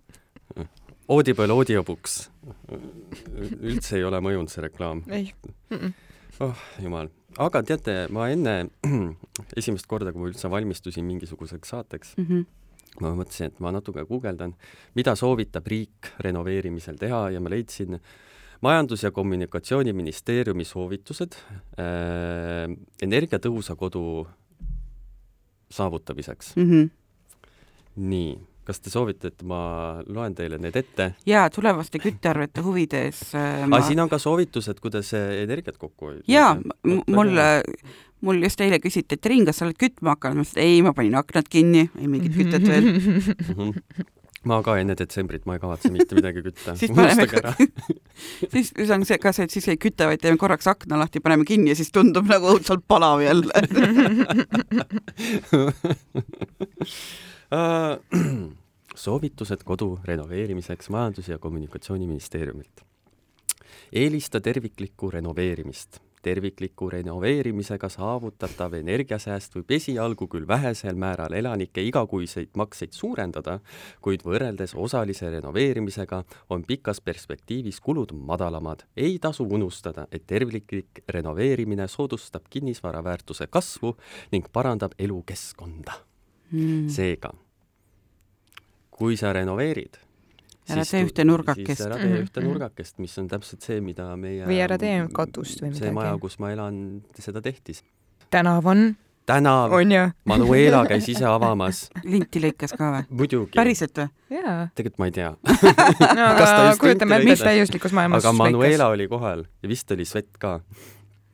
[1.10, 2.28] Audible audiobooks.
[3.66, 5.02] üldse ei ole mõjunud see reklaam.
[5.10, 5.32] ei
[5.70, 5.76] mm.
[5.76, 5.92] -mm.
[6.46, 8.70] oh jumal, aga teate, ma enne
[9.60, 12.44] esimest korda, kui ma üldse valmistusin mingisuguseks saateks mm, -hmm.
[13.02, 14.54] ma mõtlesin, et ma natuke guugeldan,
[14.94, 17.98] mida soovitab riik renoveerimisel teha ja ma leidsin
[18.62, 22.70] majandus- ja Kommunikatsiooniministeeriumi soovitused äh,
[23.02, 24.28] energiatõhusa kodu
[25.70, 26.70] saavutamiseks mm.
[26.70, 26.90] -hmm.
[27.96, 29.60] nii kas te soovite, et ma
[30.06, 31.10] loen teile need ette?
[31.28, 33.78] jaa, tulevaste küttearvete huvides äh, ma....
[33.78, 36.24] aga siin on ka soovitused, kuidas energiat kokku hoida.
[36.30, 36.54] jaa,
[36.86, 37.34] mul,
[38.26, 40.80] mul just eile küsiti, et Riin, kas sa oled kütma hakanud, ma ütlesin, et ei,
[40.86, 43.76] ma panin aknad kinni, ei mingit kütet veel mhm.
[44.48, 47.26] ma ka enne detsembrit, ma ei kavatse mitte midagi kütta siis paneme
[48.54, 51.20] siis, siis on see ka see, et siis ei küta, vaid teeme korraks akna lahti,
[51.24, 53.50] paneme kinni ja siis tundub nagu õudselt palav jälle
[57.52, 57.98] Äh,
[59.00, 62.80] soovitused kodu renoveerimiseks Majandus- ja Kommunikatsiooniministeeriumilt.
[63.92, 65.98] eelista terviklikku renoveerimist.
[66.22, 73.58] tervikliku renoveerimisega saavutatav energiasääst võib esialgu küll vähesel määral elanike igakuiseid makseid suurendada,
[74.00, 78.84] kuid võrreldes osalise renoveerimisega on pikas perspektiivis kulud madalamad.
[78.96, 83.96] ei tasu unustada, et terviklik renoveerimine soodustab kinnisvara väärtuse kasvu
[84.32, 85.92] ning parandab elukeskkonda
[86.52, 86.88] mm..
[86.88, 87.32] seega,
[89.00, 89.96] kui sa renoveerid,
[90.70, 91.84] ära tee ühte nurgakest.
[91.86, 92.26] ära tee mm -hmm.
[92.28, 95.86] ühte nurgakest, mis on täpselt see, mida meie või ära tee katust või midagi.
[95.86, 97.84] see maja, kus ma elan, seda tehtis.
[98.30, 98.92] tänav on
[99.26, 99.72] tänav,
[100.24, 101.88] Manuela käis ise avamas.
[102.12, 103.02] linti lõikas ka või?
[103.10, 103.56] muidugi.
[103.56, 104.08] päriselt või?
[104.74, 105.34] tegelikult ma ei tea
[106.18, 108.94] no aga kujutame, et mis täiuslikus maailmas aga Manuela lõikas.
[108.94, 110.60] oli kohal ja vist oli Svet ka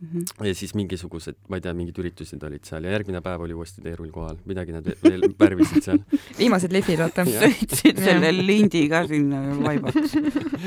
[0.00, 0.46] Mm -hmm.
[0.46, 3.80] ja siis mingisugused, ma ei tea, mingid üritused olid seal ja järgmine päev oli uuesti
[3.80, 6.02] teerull kohal, midagi nad veel värvisid seal.
[6.40, 7.24] viimased lihvid, vaata.
[7.24, 10.18] sõitsid selle lindi ka sinna vaibaks.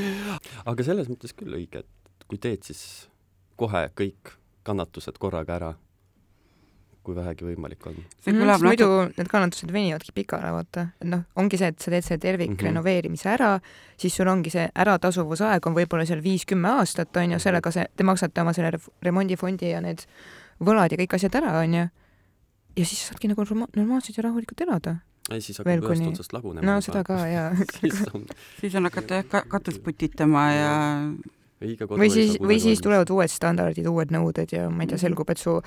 [0.72, 3.10] aga selles mõttes küll õige, et kui teed, siis
[3.56, 5.74] kohe kõik kannatused korraga ära
[7.04, 7.98] kui vähegi võimalik on.
[8.20, 10.88] see kõlab mm, muidu need kannatused venivadki pikale, vaata.
[11.02, 13.36] et noh, ongi see, et sa teed selle tervikrenoveerimise mhm.
[13.36, 13.60] mm -hmm.
[13.60, 17.44] ära, siis sul ongi see äratasuvusaeg on võib-olla seal viis-kümme aastat, on ju, mhm.
[17.44, 20.06] sellega see, te maksate oma selle remondifondi ja need
[20.60, 21.88] võlad ja kõik asjad ära, on ju.
[22.76, 23.44] ja siis saadki nagu
[23.76, 26.66] normaalselt ja rahulikult elada ei, siis hakkab ühest otsast lagunema.
[26.66, 28.26] no seda ka, jaa siis on,
[28.60, 30.72] siis on hakata jah katust putitama ja
[31.18, 35.06] kodu või siis, või siis tulevad uued standardid, uued nõuded ja ma ei tea, mhm.
[35.06, 35.58] selgub, et su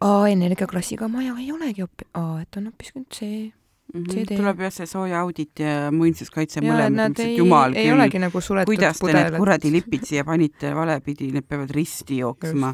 [0.00, 3.50] A energiaklassiga maja ei olegi hoopis A, et on hoopis C
[3.90, 4.36] Mm -hmm.
[4.36, 8.98] tuleb jah see sooja audit ja muinsuskaitse mõlemad, ei, jumal ei küll, olegi nagu kuidas
[8.98, 12.72] te need kuradi lipid siia panite valepidi, need peavad risti jooksma.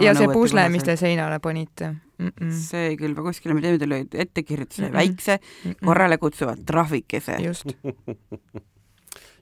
[0.00, 2.28] ja see pusle, mis te seinale panite mm.
[2.28, 2.52] -mm.
[2.52, 4.92] see küll, kuskile me teeme teile ettekirjutuse mm -mm.
[4.92, 5.86] väikse mm -mm.
[5.86, 7.36] korrale kutsuva trahvikese.
[7.42, 7.66] just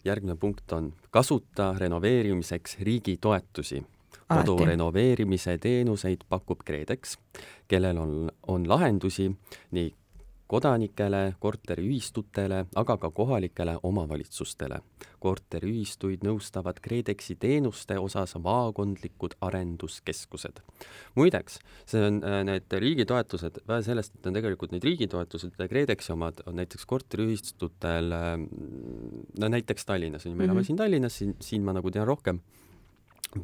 [0.04, 3.82] järgmine punkt on kasuta renoveerimiseks riigi toetusi.
[4.28, 7.18] kodu renoveerimise teenuseid pakub KredEx,
[7.68, 9.26] kellel on, on lahendusi
[9.70, 9.94] nii
[10.46, 14.80] kodanikele, korteriühistutele, aga ka kohalikele omavalitsustele.
[15.24, 20.60] korteriühistuid nõustavad KredExi teenuste osas maakondlikud arenduskeskused.
[21.14, 25.56] muideks, see on äh, need riigi toetused, vähe sellest, et on tegelikult neid riigi toetused
[25.56, 28.36] KredExi omad on näiteks korteriühistutel, äh,
[29.40, 30.66] no näiteks Tallinnas me elame mm -hmm.
[30.66, 32.40] siin Tallinnas, siin, siin ma nagu tean rohkem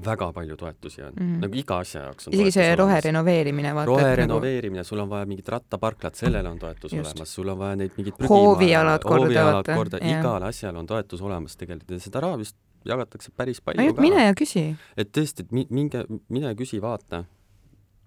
[0.05, 1.27] väga palju toetusi on mm.
[1.27, 1.41] -hmm.
[1.41, 3.91] nagu iga asja jaoks on isegi see roherenoveerimine, vaata.
[3.91, 7.11] nagu roherenoveerimine, sul on vaja mingit rattaparklat, sellele on toetus Just.
[7.11, 11.91] olemas, sul on vaja neid mingeid Hoovialad korda vaata, igal asjal on toetus olemas tegelikult
[11.91, 14.77] ja seda raha vist jagatakse päris palju ainult mine ja küsi.
[14.97, 17.25] et tõesti, et mi-, minge, mine küsi, vaata.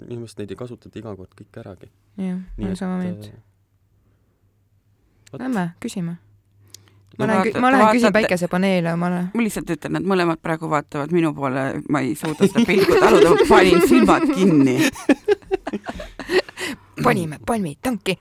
[0.04, 1.92] minu meelest neid ei kasutata iga kord kõik äragi.
[2.18, 3.28] jah, mul sama meelt.
[3.28, 3.34] äh.
[5.40, 6.18] Lähme küsime.
[7.20, 9.22] Ma lähen, ma lähen küsin päikesepaneele omale.
[9.34, 13.36] ma lihtsalt ütlen, nad mõlemad praegu vaatavad minu poole, ma ei suuda seda pilku taluda,
[13.36, 14.78] ma panin silmad kinni.
[17.04, 18.18] panime palmid tanki.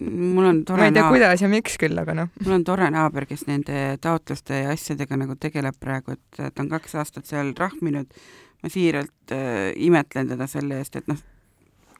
[0.00, 2.30] mul on ma tore ei tea, kuidas ja miks küll, aga noh.
[2.44, 6.70] mul on tore naaber, kes nende taotluste ja asjadega nagu tegeleb praegu, et ta on
[6.72, 8.10] kaks aastat seal rahminud.
[8.60, 11.16] ma siiralt äh, imetlen teda selle eest, et noh,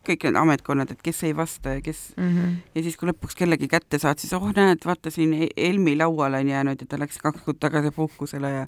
[0.09, 2.55] kõik need ametkonnad, et kes ei vasta ja kes Mm -hmm.
[2.75, 6.39] ja siis, kui lõpuks kellegi kätte saad, siis oh näed, vaata siin E- Elmi lauale
[6.41, 8.67] on jäänud ja ta läks kaks kuud tagasi puhkusele ja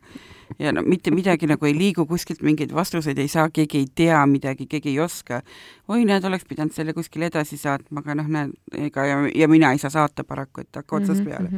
[0.59, 4.27] ja no mitte midagi nagu ei liigu kuskilt, mingeid vastuseid ei saa, keegi ei tea
[4.27, 5.41] midagi, keegi ei oska.
[5.89, 9.73] oi, näed, oleks pidanud selle kuskile edasi saatma, aga noh, näed, ega ja, ja mina
[9.73, 11.51] ei saa saata paraku, et hakka Mhm, otsast peale.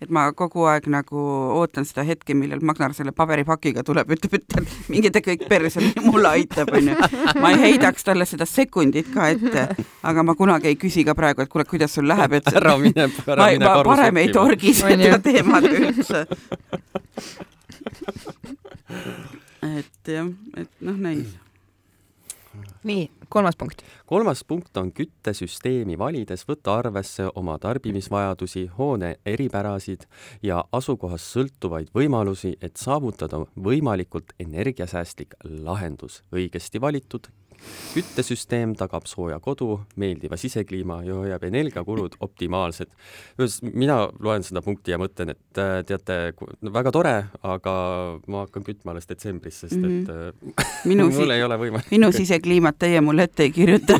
[0.00, 1.16] et ma kogu aeg nagu
[1.58, 4.44] ootan seda hetke, millal Magnar selle paberipakiga tuleb, ütleb, et
[4.92, 6.94] minge te kõik perse, mulle aitab, onju.
[7.40, 9.68] ma ei heidaks talle seda sekundit ka ette,
[10.08, 13.08] aga ma kunagi ei küsi ka praegu, et kuule, kuidas sul läheb, et ära mine,
[13.26, 16.24] ära ma, mine ma parem ei torgi seda teemat üldse.
[19.80, 21.28] et jah, et noh, näis.
[22.86, 23.82] nii, kolmas punkt.
[24.06, 30.06] kolmas punkt on küttesüsteemi valides võtta arvesse oma tarbimisvajadusi, hoone eripärasid
[30.42, 36.22] ja asukohast sõltuvaid võimalusi, et saavutada võimalikult energiasäästlik lahendus.
[36.32, 37.30] õigesti valitud
[37.94, 42.90] küttesüsteem tagab sooja kodu, meeldiva sisekliima ja hoiab energiakulud optimaalsed.
[43.72, 47.74] mina loen seda punkti ja mõtlen, et äh, teate, väga tore, aga
[48.26, 50.06] ma hakkan kütma alles detsembris, sest et Mhm.
[50.10, 51.90] äh, minu mul ei ole võimalik.
[51.90, 53.98] minu sisekliimat teie mulle ette ei kirjuta.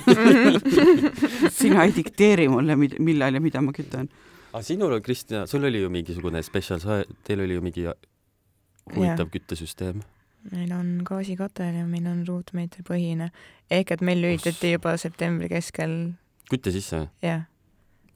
[1.61, 4.09] sina ei dikteeri mulle, millal ja mida ma kütan.
[4.53, 7.85] aga sinul, Kristina, sul oli ju mingisugune spetsial, sa, teil oli ju mingi
[8.95, 10.01] huvitav küttesüsteem.
[10.51, 13.31] Meil on gaasikatel ja meil on ruutmeetripõhine
[13.71, 15.97] ehk et meil lülitati juba septembri keskel,
[16.51, 17.07] kütte sisse?
[17.25, 17.47] jah.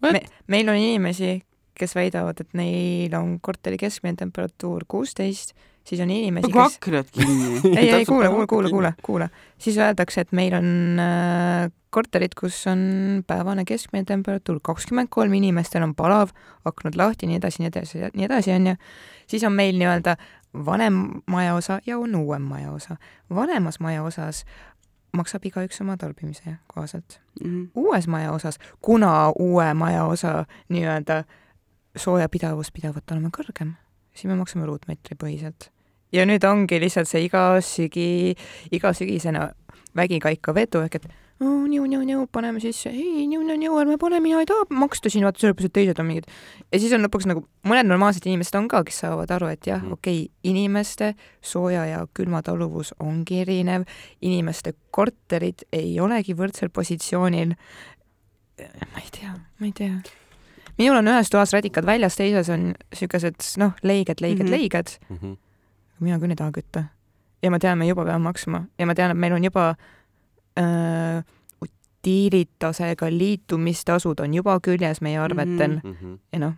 [0.04, 0.20] Me,
[0.52, 1.38] meil on inimesi,
[1.78, 5.54] kes väidavad, et neil on korteri keskmine temperatuur kuusteist,
[5.86, 7.62] siis on inimesi, kes aknad kinni.
[7.78, 9.30] ei, ei kuule, kuule, kuule, kuule, kuule.
[9.58, 10.68] siis öeldakse, et meil on
[11.00, 16.34] äh, korterid, kus on päevane keskmine temperatuur kakskümmend kolm, inimestel on palav,
[16.68, 18.76] aknad lahti, nii edasi, nii edasi, nii edasi, onju.
[19.30, 20.18] siis on meil nii-öelda
[20.54, 22.96] vanem majaosa ja on uuem majaosa.
[23.34, 24.44] vanemas majaosas
[25.12, 27.20] maksab igaüks oma tarbimise kohaselt.
[27.44, 27.64] Mhm.
[27.74, 31.24] uues majaosas, kuna uue majaosa nii-öelda
[31.96, 33.74] soojapidavus pidavat olema kõrgem,
[34.14, 35.70] siis me maksame ruutmeetri põhiselt.
[36.12, 38.36] ja nüüd ongi lihtsalt see iga sügi,
[38.72, 39.50] igasügisene
[39.96, 41.08] vägikaikav vedu ehk et
[41.46, 45.70] oh, niu-niu-niu, paneme sisse, ei niu-niu-niu, ärme pane, mina ei taha maksta siin, vaata sellepärast,
[45.70, 46.26] et teised on mingid.
[46.72, 49.82] ja siis on lõpuks nagu mõned normaalsed inimesed on ka, kes saavad aru, et jah,
[49.82, 49.92] Mhm.
[49.92, 53.84] okei okay,, inimeste sooja ja külma taluvus ongi erinev,
[54.22, 57.54] inimeste korterid ei olegi võrdsel positsioonil.
[58.94, 59.94] ma ei tea, ma ei tea.
[60.78, 64.46] minul on ühes toas radikad väljas, teises on siukesed noh, leiged, leiged mm.
[64.46, 64.50] -hmm.
[64.50, 65.36] leiged Mm -hmm.
[66.00, 66.84] mina küll ei taha kütta.
[67.42, 69.74] ja ma tean, me juba peame maksma ja ma tean, et meil on juba
[70.58, 71.24] äh,
[71.62, 75.80] utiilitasega liitumistasud on juba küljes meie arvetel mm.
[75.80, 76.04] -hmm.
[76.04, 76.18] Mm -hmm.
[76.32, 76.52] ja noh,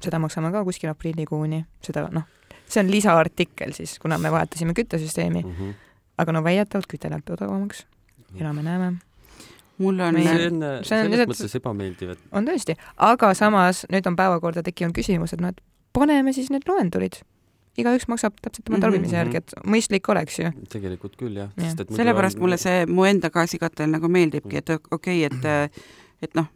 [0.00, 2.22] seda maksame ka kuskil aprillikuuni, seda noh,
[2.68, 5.74] see on lisaartikkel siis, kuna me vahetasime küttesüsteemi, Mm -hmm.
[6.18, 7.86] aga no väidetavalt küte läheb odavamaks,
[8.40, 8.92] elame-näeme,
[9.78, 13.86] mul on see on see on selles lihtsalt- mõttes ebameeldiv, et on tõesti, aga samas
[13.92, 15.60] nüüd on päevakorda tekkinud küsimus, et noh, et
[15.92, 17.22] paneme siis need loendurid.
[17.78, 18.82] Igaüks maksab täpselt oma Mhm.
[18.84, 20.50] tarbimise järgi, et mõistlik oleks ju.
[20.68, 24.70] tegelikult küll jah, et muidu sellepärast on- mulle see mu enda gaasikatel nagu meeldibki, et
[24.70, 25.72] okei okay,, et,
[26.22, 26.46] et noh,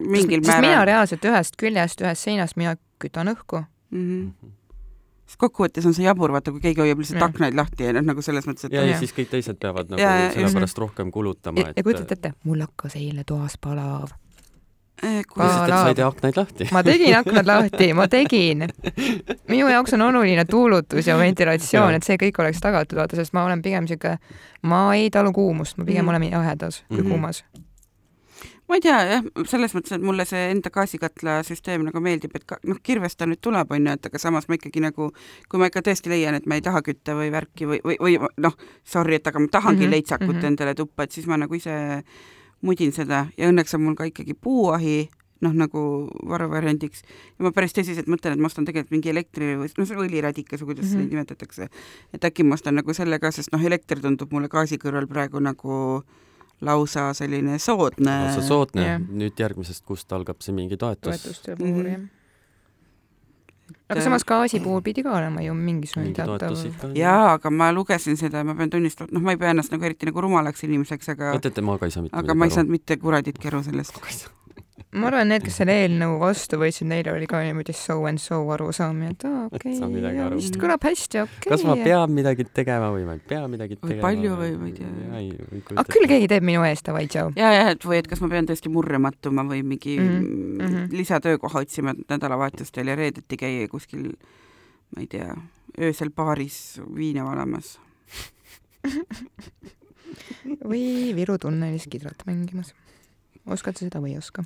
[0.00, 3.64] mingil sest mina määral reaalselt ühest küljest, ühest seinast mina kütan õhku.
[3.90, 3.98] mm.
[3.98, 4.32] -hmm.
[4.42, 4.52] Mhm.
[5.26, 8.22] sest kokkuvõttes on see jabur, vaata, kui keegi hoiab lihtsalt aknaid lahti ja noh, nagu
[8.22, 8.98] selles mõttes, et ja, ja Jah.
[8.98, 12.32] siis kõik teised peavad nagu Ja, ja, sellepärast rohkem kulutama, ja, et ja kujutate ette,
[12.44, 14.10] mul hakkas eile toas palav.
[15.02, 16.68] Eh, lihtsalt, et sa ei tee aknaid lahti.
[16.72, 18.66] ma tegin aknad lahti, ma tegin.
[19.48, 23.44] minu jaoks on oluline tuulutus ja ventilatsioon, et see kõik oleks tagatud, vaata, sest ma
[23.44, 24.16] olen pigem sihuke,
[24.62, 26.08] ma ei talu kuumust, ma pigem Mhm.
[26.08, 27.10] olen jahedas kui Mhm.
[27.10, 27.44] kuumas.
[28.68, 32.44] ma ei tea jah, selles mõttes, et mulle see enda gaasikatla süsteem nagu meeldib, et
[32.44, 35.12] ka, noh, kirvest ta nüüd tuleb, onju, et aga samas ma ikkagi nagu,
[35.48, 38.18] kui ma ikka tõesti leian, et ma ei taha kütta või värki või, või, või
[38.42, 40.40] noh, sorry, et aga ma tahangi mm -hmm, leitsakut mm.
[40.40, 40.46] -hmm.
[40.46, 42.02] endale tuppa, et siis ma nagu ise
[42.62, 45.08] mudin seda ja õnneks on mul ka ikkagi puuahi,
[45.44, 45.80] noh, nagu
[46.28, 47.02] varuvariandiks.
[47.36, 50.62] ja ma päris tõsiselt mõtlen, et ma ostan tegelikult mingi elektri või noh, see õlirädikas
[50.62, 51.00] või kuidas mm -hmm.
[51.00, 51.68] neid nimetatakse.
[52.14, 55.40] et äkki ma ostan nagu selle ka, sest noh, elekter tundub mulle gaasi kõrval praegu
[55.40, 56.02] nagu
[56.60, 58.20] lausa selline soodne.
[58.26, 61.22] lausa soodne nüüd järgmisest kuust algab see mingi toetus.
[61.22, 61.92] toetuste puhul mm -hmm.
[61.92, 62.16] jah
[63.88, 66.56] aga samas gaasi puhul pidi ka olema ju mingisugune teatav.
[66.98, 69.86] jaa, aga ma lugesin seda ja ma pean tunnistama, noh, ma ei pea ennast nagu
[69.90, 71.36] eriti nagu rumalaks inimeseks, aga.
[71.38, 74.02] teate, ma ka ei saa mitte aga ma ei saanud mitte kuraditki aru sellest
[74.96, 78.38] ma arvan, need, kes selle eelnõu vastu võtsid, neil oli ka niimoodi so and so
[78.54, 81.52] arusaamine, et aa okei okay,, vist kõlab hästi, okei okay..
[81.52, 83.92] kas ma pean midagi tegema või ma ei pea midagi tegema?
[83.92, 85.76] või palju või ma ei tea.
[85.76, 87.34] aga küll keegi teeb minu eest, davai, tšau.
[87.38, 90.18] ja, ja, et või et kas ma pean tõesti murre mattuma või mingi mm
[90.62, 90.88] -hmm.
[90.96, 94.10] lisatöökoha otsima nädalavahetustel ja reedeti käia kuskil,
[94.94, 95.36] ma ei tea,
[95.76, 97.76] öösel baaris viina valamas
[100.70, 102.74] või Viru tunnelis kidrat mängimas.
[103.46, 104.44] oskad sa seda või ei oska?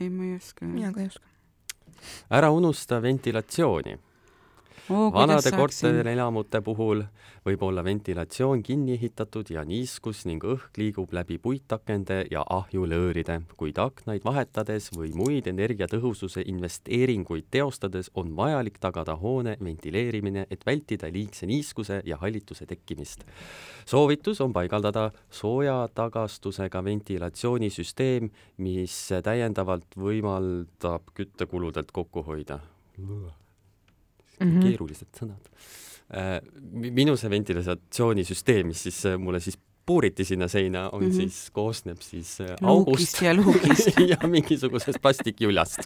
[0.00, 0.66] Ei, ma ei oska.
[0.66, 1.26] mina ka ei oska.
[2.30, 3.98] ära unusta ventilatsiooni
[4.90, 5.12] oh,.
[5.12, 7.04] vanade korterelamute puhul
[7.46, 13.78] võib olla ventilatsioon kinni ehitatud ja niiskus ning õhk liigub läbi puitakende ja ahjulööride, kuid
[13.78, 21.46] aknaid vahetades või muid energiatõhususe investeeringuid teostades on vajalik tagada hoone ventileerimine, et vältida liigse
[21.46, 23.24] niiskuse ja hallituse tekkimist.
[23.86, 32.60] soovitus on paigaldada soojatagastusega ventilatsioonisüsteem, mis täiendavalt võimaldab küttekuludelt kokku hoida
[34.40, 34.62] mm -hmm.
[34.62, 35.52] keerulised sõnad.
[36.16, 41.14] Äh, minu see ventilatsioonisüsteem, mis siis äh, mulle siis puuriti sinna seina, on mm -hmm.
[41.14, 45.78] siis, koosneb siis äh, august ja luugist ja mingisugusest plastikjuljast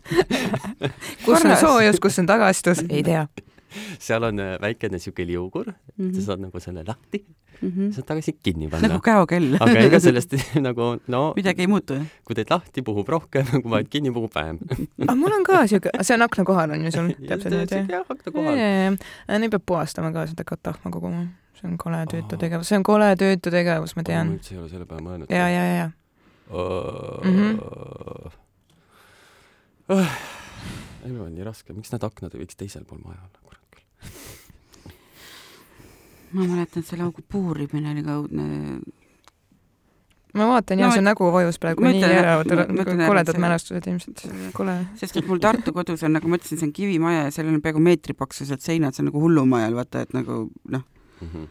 [1.24, 3.26] kus on soojus, kus on tagastus, ei tea
[4.06, 6.14] seal on väikene siuke liugur mm, -hmm.
[6.16, 7.24] sa saad nagu selle lahti
[7.60, 7.92] mm, -hmm.
[7.92, 8.88] saad tagasi kinni panna.
[8.88, 10.34] nagu käokell aga ega sellest
[10.68, 12.06] nagu no midagi ei muutu, jah?
[12.24, 14.58] kui teed lahti, puhub rohkem, kui paned kinni, puhub vähem
[15.06, 17.84] aga mul on ka siuke, see on akna kohal on ju sul täpselt niimoodi?
[17.92, 18.56] jah, akna kohal.
[19.38, 21.26] nüüd peab puhastama ka seda katahma koguma.
[21.60, 24.26] see on kole tüütu tegevus, see on kole tüütu tegevus, ma tean.
[24.34, 25.28] ma üldse ei ole selle peale mõelnud.
[25.30, 25.86] ja, ja, ja.
[31.06, 33.49] elu on nii raske, miks need aknad ei võiks teisel pool maja olla,
[36.32, 38.46] ma mäletan, selle augu puurimine oli ka õudne.
[40.38, 44.76] ma vaatan no, ja see nägu vajus praegu nii ära, koledad mälestused ilmselt, kole.
[45.00, 47.62] sest et mul Tartu kodus on, nagu ma ütlesin, see on kivimaja ja seal on
[47.64, 50.84] peaaegu meetri paksused seinad, see on nagu hullumajal, vaata, et nagu noh
[51.20, 51.32] mm.
[51.32, 51.48] -hmm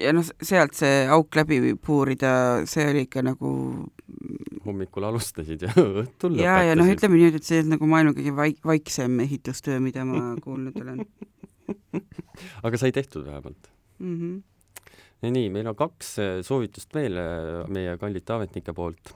[0.00, 2.32] ja noh, sealt see auk läbi puurida,
[2.68, 3.50] see oli ikka nagu
[4.66, 6.42] hommikul alustasid ja õhtul lõpetasid.
[6.42, 10.04] ja, ja noh, ütleme niimoodi, et see on nagu maailma kõige vaik-, vaiksem ehitustöö, mida
[10.08, 11.04] ma kuulnud olen
[12.66, 14.16] aga sai tehtud vähemalt mm.
[14.20, 14.92] -hmm.
[15.22, 19.14] ja nii, meil on kaks äh, soovitust veel äh, meie kallite ametnike poolt.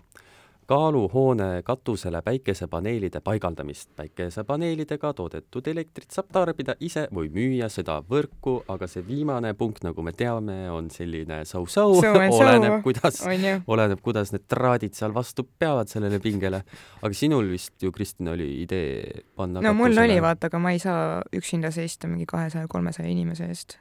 [0.70, 3.90] Kaalu hoone katusele päikesepaneelide paigaldamist.
[3.96, 10.04] päikesepaneelidega toodetud elektrit saab tarbida ise või müüa seda võrku, aga see viimane punkt, nagu
[10.06, 13.18] me teame, on selline so-so, oleneb, kuidas,
[13.66, 16.62] oleneb, kuidas need traadid seal vastu peavad sellele pingele.
[17.02, 19.78] aga sinul vist ju, Kristin, oli idee panna no katusele.
[19.82, 23.80] mul oli, vaata, aga ma ei saa üksinda seista mingi kahesaja, kolmesaja inimese eest.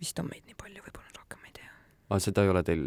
[0.00, 1.03] vist on meid nii palju võib-olla
[2.10, 2.84] aga seda ei ole teil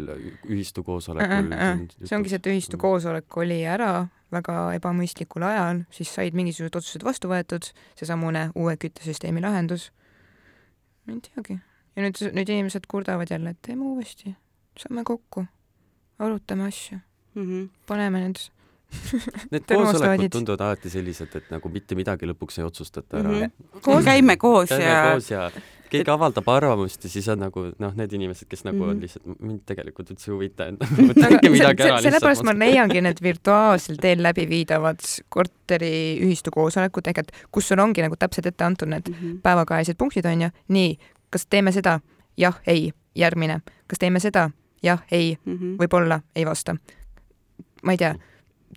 [0.48, 1.72] ühistu koosolekul äh,?
[1.72, 6.76] Äh, see ongi see, et ühistu koosolek oli ära väga ebamõistlikul ajal, siis said mingisugused
[6.76, 9.90] otsused vastu võetud, seesamune uue küttesüsteemi lahendus.
[11.06, 11.58] ma ei teagi.
[11.96, 14.34] ja nüüd, nüüd inimesed kurdavad jälle, et teeme uuesti,
[14.78, 15.46] saame kokku,
[16.18, 17.00] arutame asju
[17.34, 17.68] mm, -hmm.
[17.86, 18.44] paneme need
[19.52, 23.42] Need koosolekud tunduvad alati sellised, et nagu mitte midagi lõpuks ei otsustata ära mm.
[23.42, 23.82] -hmm.
[23.82, 25.50] Koos, käime koos käime ja koos ja
[25.92, 28.90] keegi avaldab arvamust ja siis on nagu noh, need inimesed, kes nagu mm -hmm.
[28.90, 29.02] on mhm.
[29.02, 32.00] lihtsalt, mind tegelikult üldse ei huvita, et nagu tehke midagi ära.
[32.02, 38.16] sellepärast ma leiangi need virtuaalsel teel läbiviidavad korteriühistu koosolekud, ehk et kus sul ongi nagu
[38.16, 39.40] täpselt ette antud need mm -hmm.
[39.42, 40.98] päevakajalised punktid, on ju, nii,
[41.30, 42.00] kas teeme seda?
[42.36, 43.60] jah, ei, järgmine.
[43.86, 44.50] kas teeme seda?
[44.82, 46.76] jah, ei mm -hmm., võib-olla ei vasta.
[47.82, 48.14] ma ei tea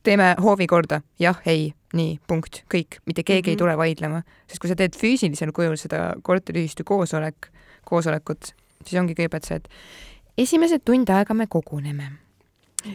[0.03, 3.49] teeme hoovi korda, jah, ei, nii, punkt, kõik, mitte keegi mm -hmm.
[3.49, 3.59] ei mhm.
[3.59, 7.51] tule vaidlema, sest kui sa teed füüsilisel kujul seda korteriühistu koosolek,
[7.85, 8.53] koosolekut,
[8.85, 9.69] siis ongi kõigepealt see, et
[10.37, 12.11] esimesed tund aega me koguneme,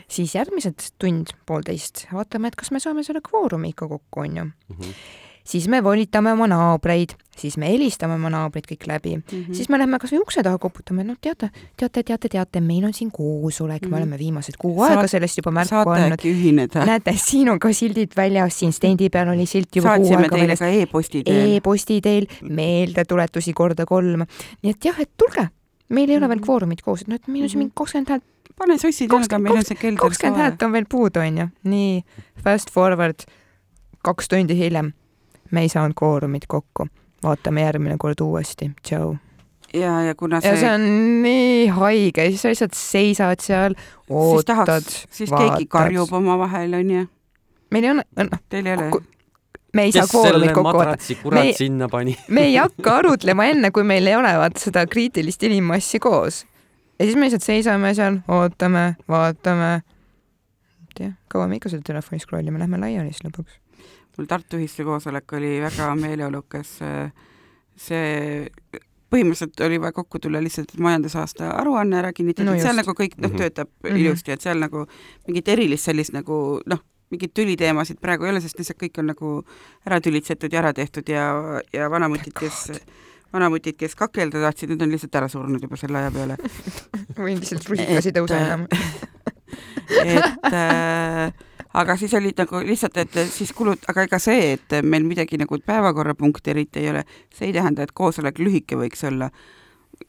[0.08, 4.76] siis järgmised tund, poolteist, vaatame, et kas me saame selle kvoorumi ikka kokku, onju mm.
[4.76, 9.54] -hmm siis me volitame oma naabreid, siis me helistame oma naabrid kõik läbi mm, -hmm.
[9.54, 13.10] siis me lähme kasvõi ukse taha koputame, noh, teate, teate, teate, teate, meil on siin
[13.10, 13.90] koosolek mm, -hmm.
[13.90, 16.78] me oleme viimased kuu Saat, aega sellest juba märku andnud.
[16.86, 20.54] näete, siin on ka sildid väljas, siin stendi peal oli silt juba Saatsime kuu aega
[20.54, 20.62] väljas.
[20.62, 21.56] e-posti teel.
[21.56, 24.26] e-posti teel, meeldetuletusi korda kolm.
[24.62, 25.48] nii et jah, et tulge,
[25.88, 26.44] meil ei ole veel mhm.
[26.44, 28.24] kvoorumit koos, et noh, et meil on siin mingi kakskümmend häält
[28.56, 31.48] pane sossid jalga, meil on see kelder kakskümmend häält on veel puudu, onju.
[31.68, 32.04] nii,
[32.42, 33.26] fast forward,
[34.06, 34.92] kaks tundi hiljem.
[35.50, 36.86] Me ei saanud koorumit kokku.
[37.22, 39.16] vaatame järgmine kord uuesti, tšau.
[39.74, 40.86] ja, ja kuna see ja see on
[41.22, 43.76] nii haige, siis sa lihtsalt seisad seal,
[44.10, 47.06] ootad, siis keegi karjub omavahel, onju.
[47.70, 48.42] meil ei ole, noh.
[48.48, 48.90] Teil ei ole?
[49.76, 51.32] me ei saa koorumit kokku võtta.
[51.34, 55.42] me, sinna pani me ei hakka arutlema enne, kui meil ei ole vaat seda kriitilist
[55.48, 56.44] inimmassi koos
[56.98, 59.80] ja siis me lihtsalt seisame seal, ootame, vaatame.
[61.00, 63.58] jah, kaua me ikka seal telefoni scroll ime, lähme laiali siis lõpuks.
[64.18, 66.78] Mul Tartu ühistu koosolek oli väga meeleolukas.
[67.76, 68.50] see
[69.12, 72.94] põhimõtteliselt oli vaja kokku tulla lihtsalt, et majandusaasta aruanne ära kinnitada no, et seal nagu
[72.96, 73.38] kõik noh, mhm.
[73.38, 74.02] töötab mm -hmm.
[74.02, 74.86] ilusti, et seal nagu
[75.28, 79.32] mingit erilist sellist nagu noh, mingeid tüliteemasid praegu ei ole, sest lihtsalt kõik on nagu
[79.86, 81.26] ära tülitsetud ja ära tehtud ja,
[81.72, 82.80] ja vanamutid, kes
[83.32, 86.36] vanamutid, kes kakelda tahtsid, need on lihtsalt ära surnud juba selle aja peale
[87.18, 88.66] või lihtsalt rusikas ei tõuse enam
[90.02, 91.32] et äh,
[91.76, 95.58] aga siis olid nagu lihtsalt, et siis kulud, aga ega see, et meil midagi nagu
[95.66, 97.04] päevakorrapunkti eriti ei ole,
[97.34, 99.30] see ei tähenda, et koosolek lühike võiks olla.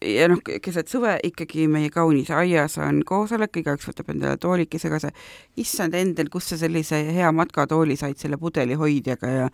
[0.03, 5.13] ja noh, keset suve ikkagi meie kaunis aias on koosolek, igaüks võtab endale toolikesega see,
[5.63, 9.47] issand endel, kust sa sellise hea matkatooli said selle pudelihoidjaga ja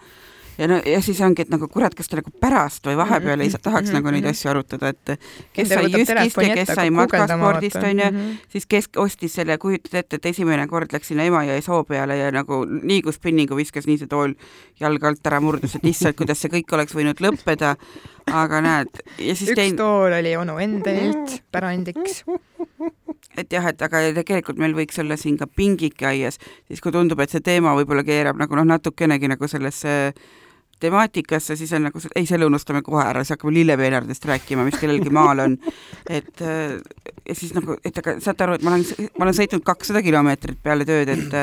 [0.58, 3.50] ja no ja siis ongi, et nagu kurat, kas ta nagu pärast või vahepeal ei
[3.54, 3.94] tahaks mm -hmm.
[3.98, 5.20] nagu neid asju arutada, et
[5.54, 8.38] kes sai Jyskist ja kes sai matkaspordist onju mm, -hmm.
[8.50, 12.32] siis kes ostis selle, kujutad ette, et esimene kord läks sinna Emajõe soo peale ja
[12.32, 14.34] nagu nii kui spinningu viskas, nii see tool
[14.80, 17.76] jalge alt ära murdus, et issand, kuidas see kõik oleks võinud lõppeda.
[18.32, 18.88] aga näed,
[19.20, 19.76] ja siis üks tein...
[19.76, 22.24] tool oli onu endalt pärandiks
[23.38, 27.20] et jah, et aga tegelikult meil võiks olla siin ka pingike aias, siis kui tundub,
[27.20, 30.14] et see teema võib-olla keerab nagu noh, natukenegi nagu sellesse äh,
[30.80, 35.12] temaatikasse, siis on nagu, ei, selle unustame kohe ära, siis hakkame lillepeenardest rääkima, mis kellelgi
[35.14, 35.58] maal on.
[36.10, 36.76] et äh,
[37.30, 40.60] ja siis nagu, et aga saate aru, et ma olen, ma olen sõitnud kakssada kilomeetrit
[40.64, 41.38] peale tööd, et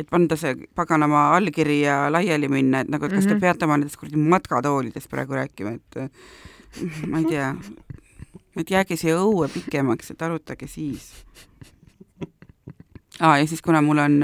[0.00, 3.42] et panna see paganama allkiri ja laiali minna, et nagu, et kas te mhm.
[3.44, 7.52] peate oma nendest kuradi matkatoolidest praegu rääkima, et ma ei tea,
[8.58, 11.12] et jääge siia õue pikemaks, et arutage siis
[13.20, 13.36] ah,.
[13.38, 14.18] ja siis, kuna mul on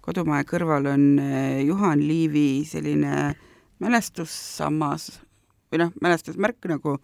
[0.00, 3.36] kodumaja kõrval on äh, Juhan Liivi selline äh,
[3.82, 5.10] mälestussammas
[5.68, 6.96] või noh, mälestusmärk nagu,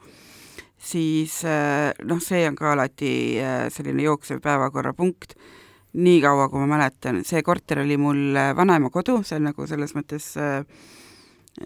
[0.80, 5.36] siis äh, noh, see on ka alati äh, selline jooksev päevakorrapunkt,
[5.94, 9.68] nii kaua, kui ma mäletan, see korter oli mul äh, vanaema kodu, see on nagu
[9.70, 10.32] selles mõttes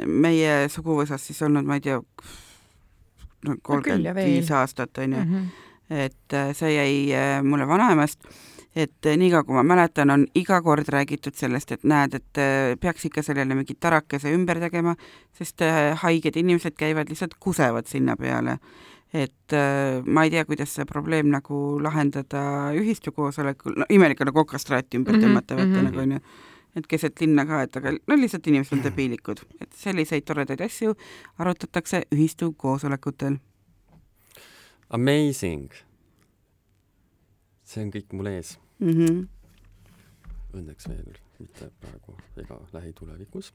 [0.04, 1.96] meie suguvõsas siis olnud, ma ei tea,
[3.46, 5.46] no kolmkümmend viis aastat, on ju, mhm.
[6.04, 8.28] et see jäi mulle vanaemast
[8.78, 12.74] et eh, niikaua, kui ma mäletan, on iga kord räägitud sellest, et näed, et eh,
[12.80, 14.94] peaks ikka sellele mingi tarakese ümber tegema,
[15.34, 18.58] sest eh, haiged inimesed käivad lihtsalt kusevad sinna peale.
[19.08, 19.54] et
[20.04, 22.42] ma ei tea, kuidas see probleem nagu lahendada
[22.76, 25.84] ühistu koosolekul, no imelik on nagu okastraati ümber -hmm, tõmmata, mm -hmm.
[25.84, 26.20] nagu onju
[26.76, 30.94] et keset linna ka, et aga no lihtsalt inimesed on debiilikud, et selliseid toredaid asju
[31.38, 33.38] arutatakse ühistu koosolekutel.
[34.90, 35.72] Amazing
[37.68, 38.90] see on kõik mul ees mm.
[38.90, 39.26] -hmm.
[40.58, 43.52] Õnneks veel mitte praegu ega lähitulevikus.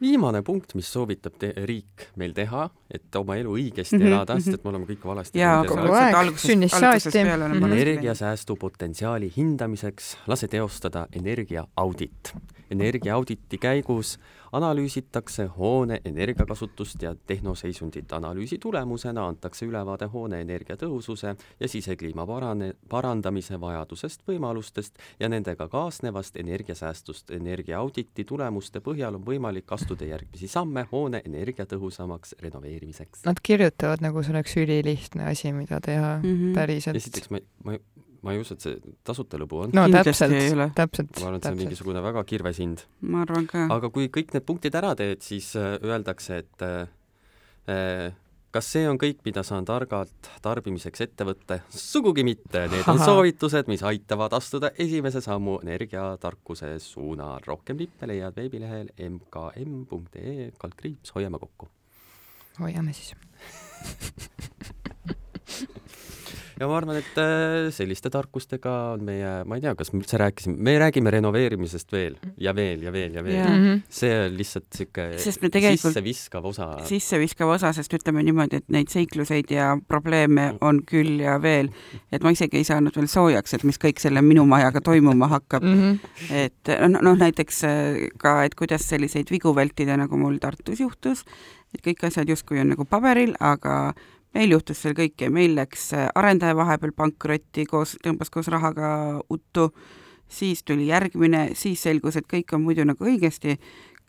[0.00, 4.14] viimane punkt, mis soovitab riik meil teha, et oma elu õigesti mm -hmm.
[4.14, 7.18] elada, sest et me oleme kõik valesti jaa, kogu aeg, sünnist saati.
[7.18, 12.34] energiasäästu potentsiaali hindamiseks lase teostada energiaaudit.
[12.70, 14.18] energiaauditi käigus
[14.52, 18.12] analüüsitakse hoone energiakasutust ja tehnoseisundit.
[18.12, 26.36] analüüsi tulemusena antakse ülevaade hoone energiatõhususe ja sisekliima parane, parandamise vajadusest, võimalustest ja nendega kaasnevast
[26.36, 27.30] energiasäästust.
[27.30, 33.24] energiaauditi tulemuste põhjal on võimalik astuda järgmisi samme hoone energiatõhusamaks renoveerimiseks.
[33.24, 36.54] Nad kirjutavad, nagu see oleks ülilihtne asi, mida teha mm -hmm.
[36.54, 36.96] päriselt.
[36.96, 37.78] esiteks ma, ma
[38.22, 39.68] ma ei usu, et see tasuta lõbu on.
[39.76, 40.34] no täpselt,
[40.76, 41.12] täpselt.
[41.20, 42.78] ma arvan, et see on mingisugune väga kirves hind.
[43.00, 43.58] ma arvan ka.
[43.76, 46.90] aga kui kõik need punktid ära teed, siis äh, öeldakse, et äh,
[47.70, 48.08] äh,
[48.54, 51.54] kas see on kõik, mida saan targalt tarbimiseks ette võtta?
[51.74, 57.40] sugugi mitte, need on soovitused, mis aitavad astuda esimese sammu energiatarkuse suunal.
[57.46, 61.66] rohkem nippe leiad veebilehel mkm.ee kaldkriips Hoiame kokku.
[62.60, 63.14] hoiame siis
[66.60, 70.18] ja ma arvan, et äh, selliste tarkustega on meie, ma ei tea, kas me üldse
[70.20, 73.54] rääkisime, me räägime renoveerimisest veel ja veel ja veel ja veel yeah..
[73.54, 73.80] Mhm.
[73.88, 76.68] see on lihtsalt niisugune sisseviskav osa.
[76.88, 81.72] sisseviskav osa, sest ütleme niimoodi, et neid seikluseid ja probleeme on küll ja veel,
[82.12, 85.64] et ma isegi ei saanud veel soojaks, et mis kõik selle minu majaga toimuma hakkab
[85.64, 85.80] mm.
[85.80, 86.38] -hmm.
[86.44, 91.24] et noh no,, näiteks äh, ka, et kuidas selliseid vigu vältida, nagu mul Tartus juhtus,
[91.74, 93.94] et kõik asjad justkui on nagu paberil, aga
[94.34, 98.90] meil juhtus seal kõike, meil läks äh, arendaja vahepeal pankrotti koos, tõmbas koos rahaga
[99.30, 99.70] uttu,
[100.30, 103.58] siis tuli järgmine, siis selgus, et kõik on muidu nagu õigesti,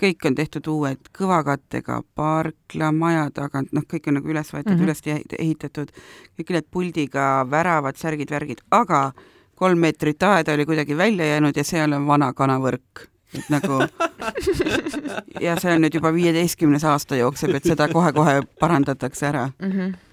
[0.01, 4.80] kõik on tehtud uued kõvakattega, parkla, maja tagant, noh, kõik on nagu üles võetud mm,
[4.80, 5.17] -hmm.
[5.17, 5.93] üles ehitatud,
[6.38, 9.11] kõik need puldiga väravad, särgid, värgid, aga
[9.55, 13.82] kolm meetrit aeda oli kuidagi välja jäänud ja seal on vana kanavõrk et nagu
[15.45, 19.72] ja see on nüüd juba viieteistkümnes aasta jookseb, et seda kohe-kohe parandatakse ära mm.
[19.72, 20.11] -hmm.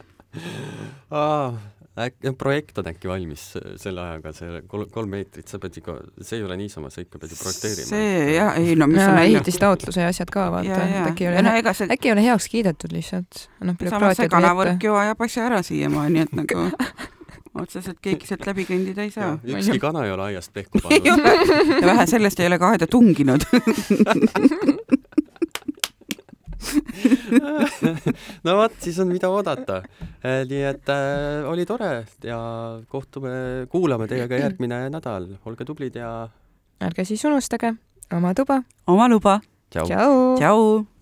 [1.98, 3.42] Äkki projekt on äkki valmis
[3.80, 7.18] selle ajaga, see kolm, kolm meetrit, sa pead ikka, see ei ole niisama, sa ikka
[7.18, 7.88] pead ju projekteerima.
[7.88, 11.42] see jah, ei no mis on ehitustaotluse ja asjad ka vaata, et äkki ei ole,
[11.42, 11.90] no, see...
[11.90, 13.48] äkki ei ole heaks kiidetud lihtsalt.
[13.66, 16.68] noh, samas see kanavõrk ju ajab asja ära siiamaani, et nagu
[17.58, 19.34] otseselt keegi sealt läbi kõndida ei saa.
[19.42, 21.10] ükski kana ei ole aiast pehku pannud.
[21.82, 23.42] ja vähe sellest ei ole ka aeda tunginud
[28.46, 29.80] no vot, siis on, mida oodata.
[30.22, 31.92] Eh, nii et äh, oli tore
[32.24, 32.40] ja
[32.90, 35.30] kohtume, kuulame teiega järgmine nädal.
[35.46, 36.12] olge tublid ja
[36.84, 37.74] ärge siis unustage
[38.14, 38.62] oma tuba.
[38.86, 39.40] oma luba.
[39.70, 39.88] tšau,
[40.38, 40.97] tšau..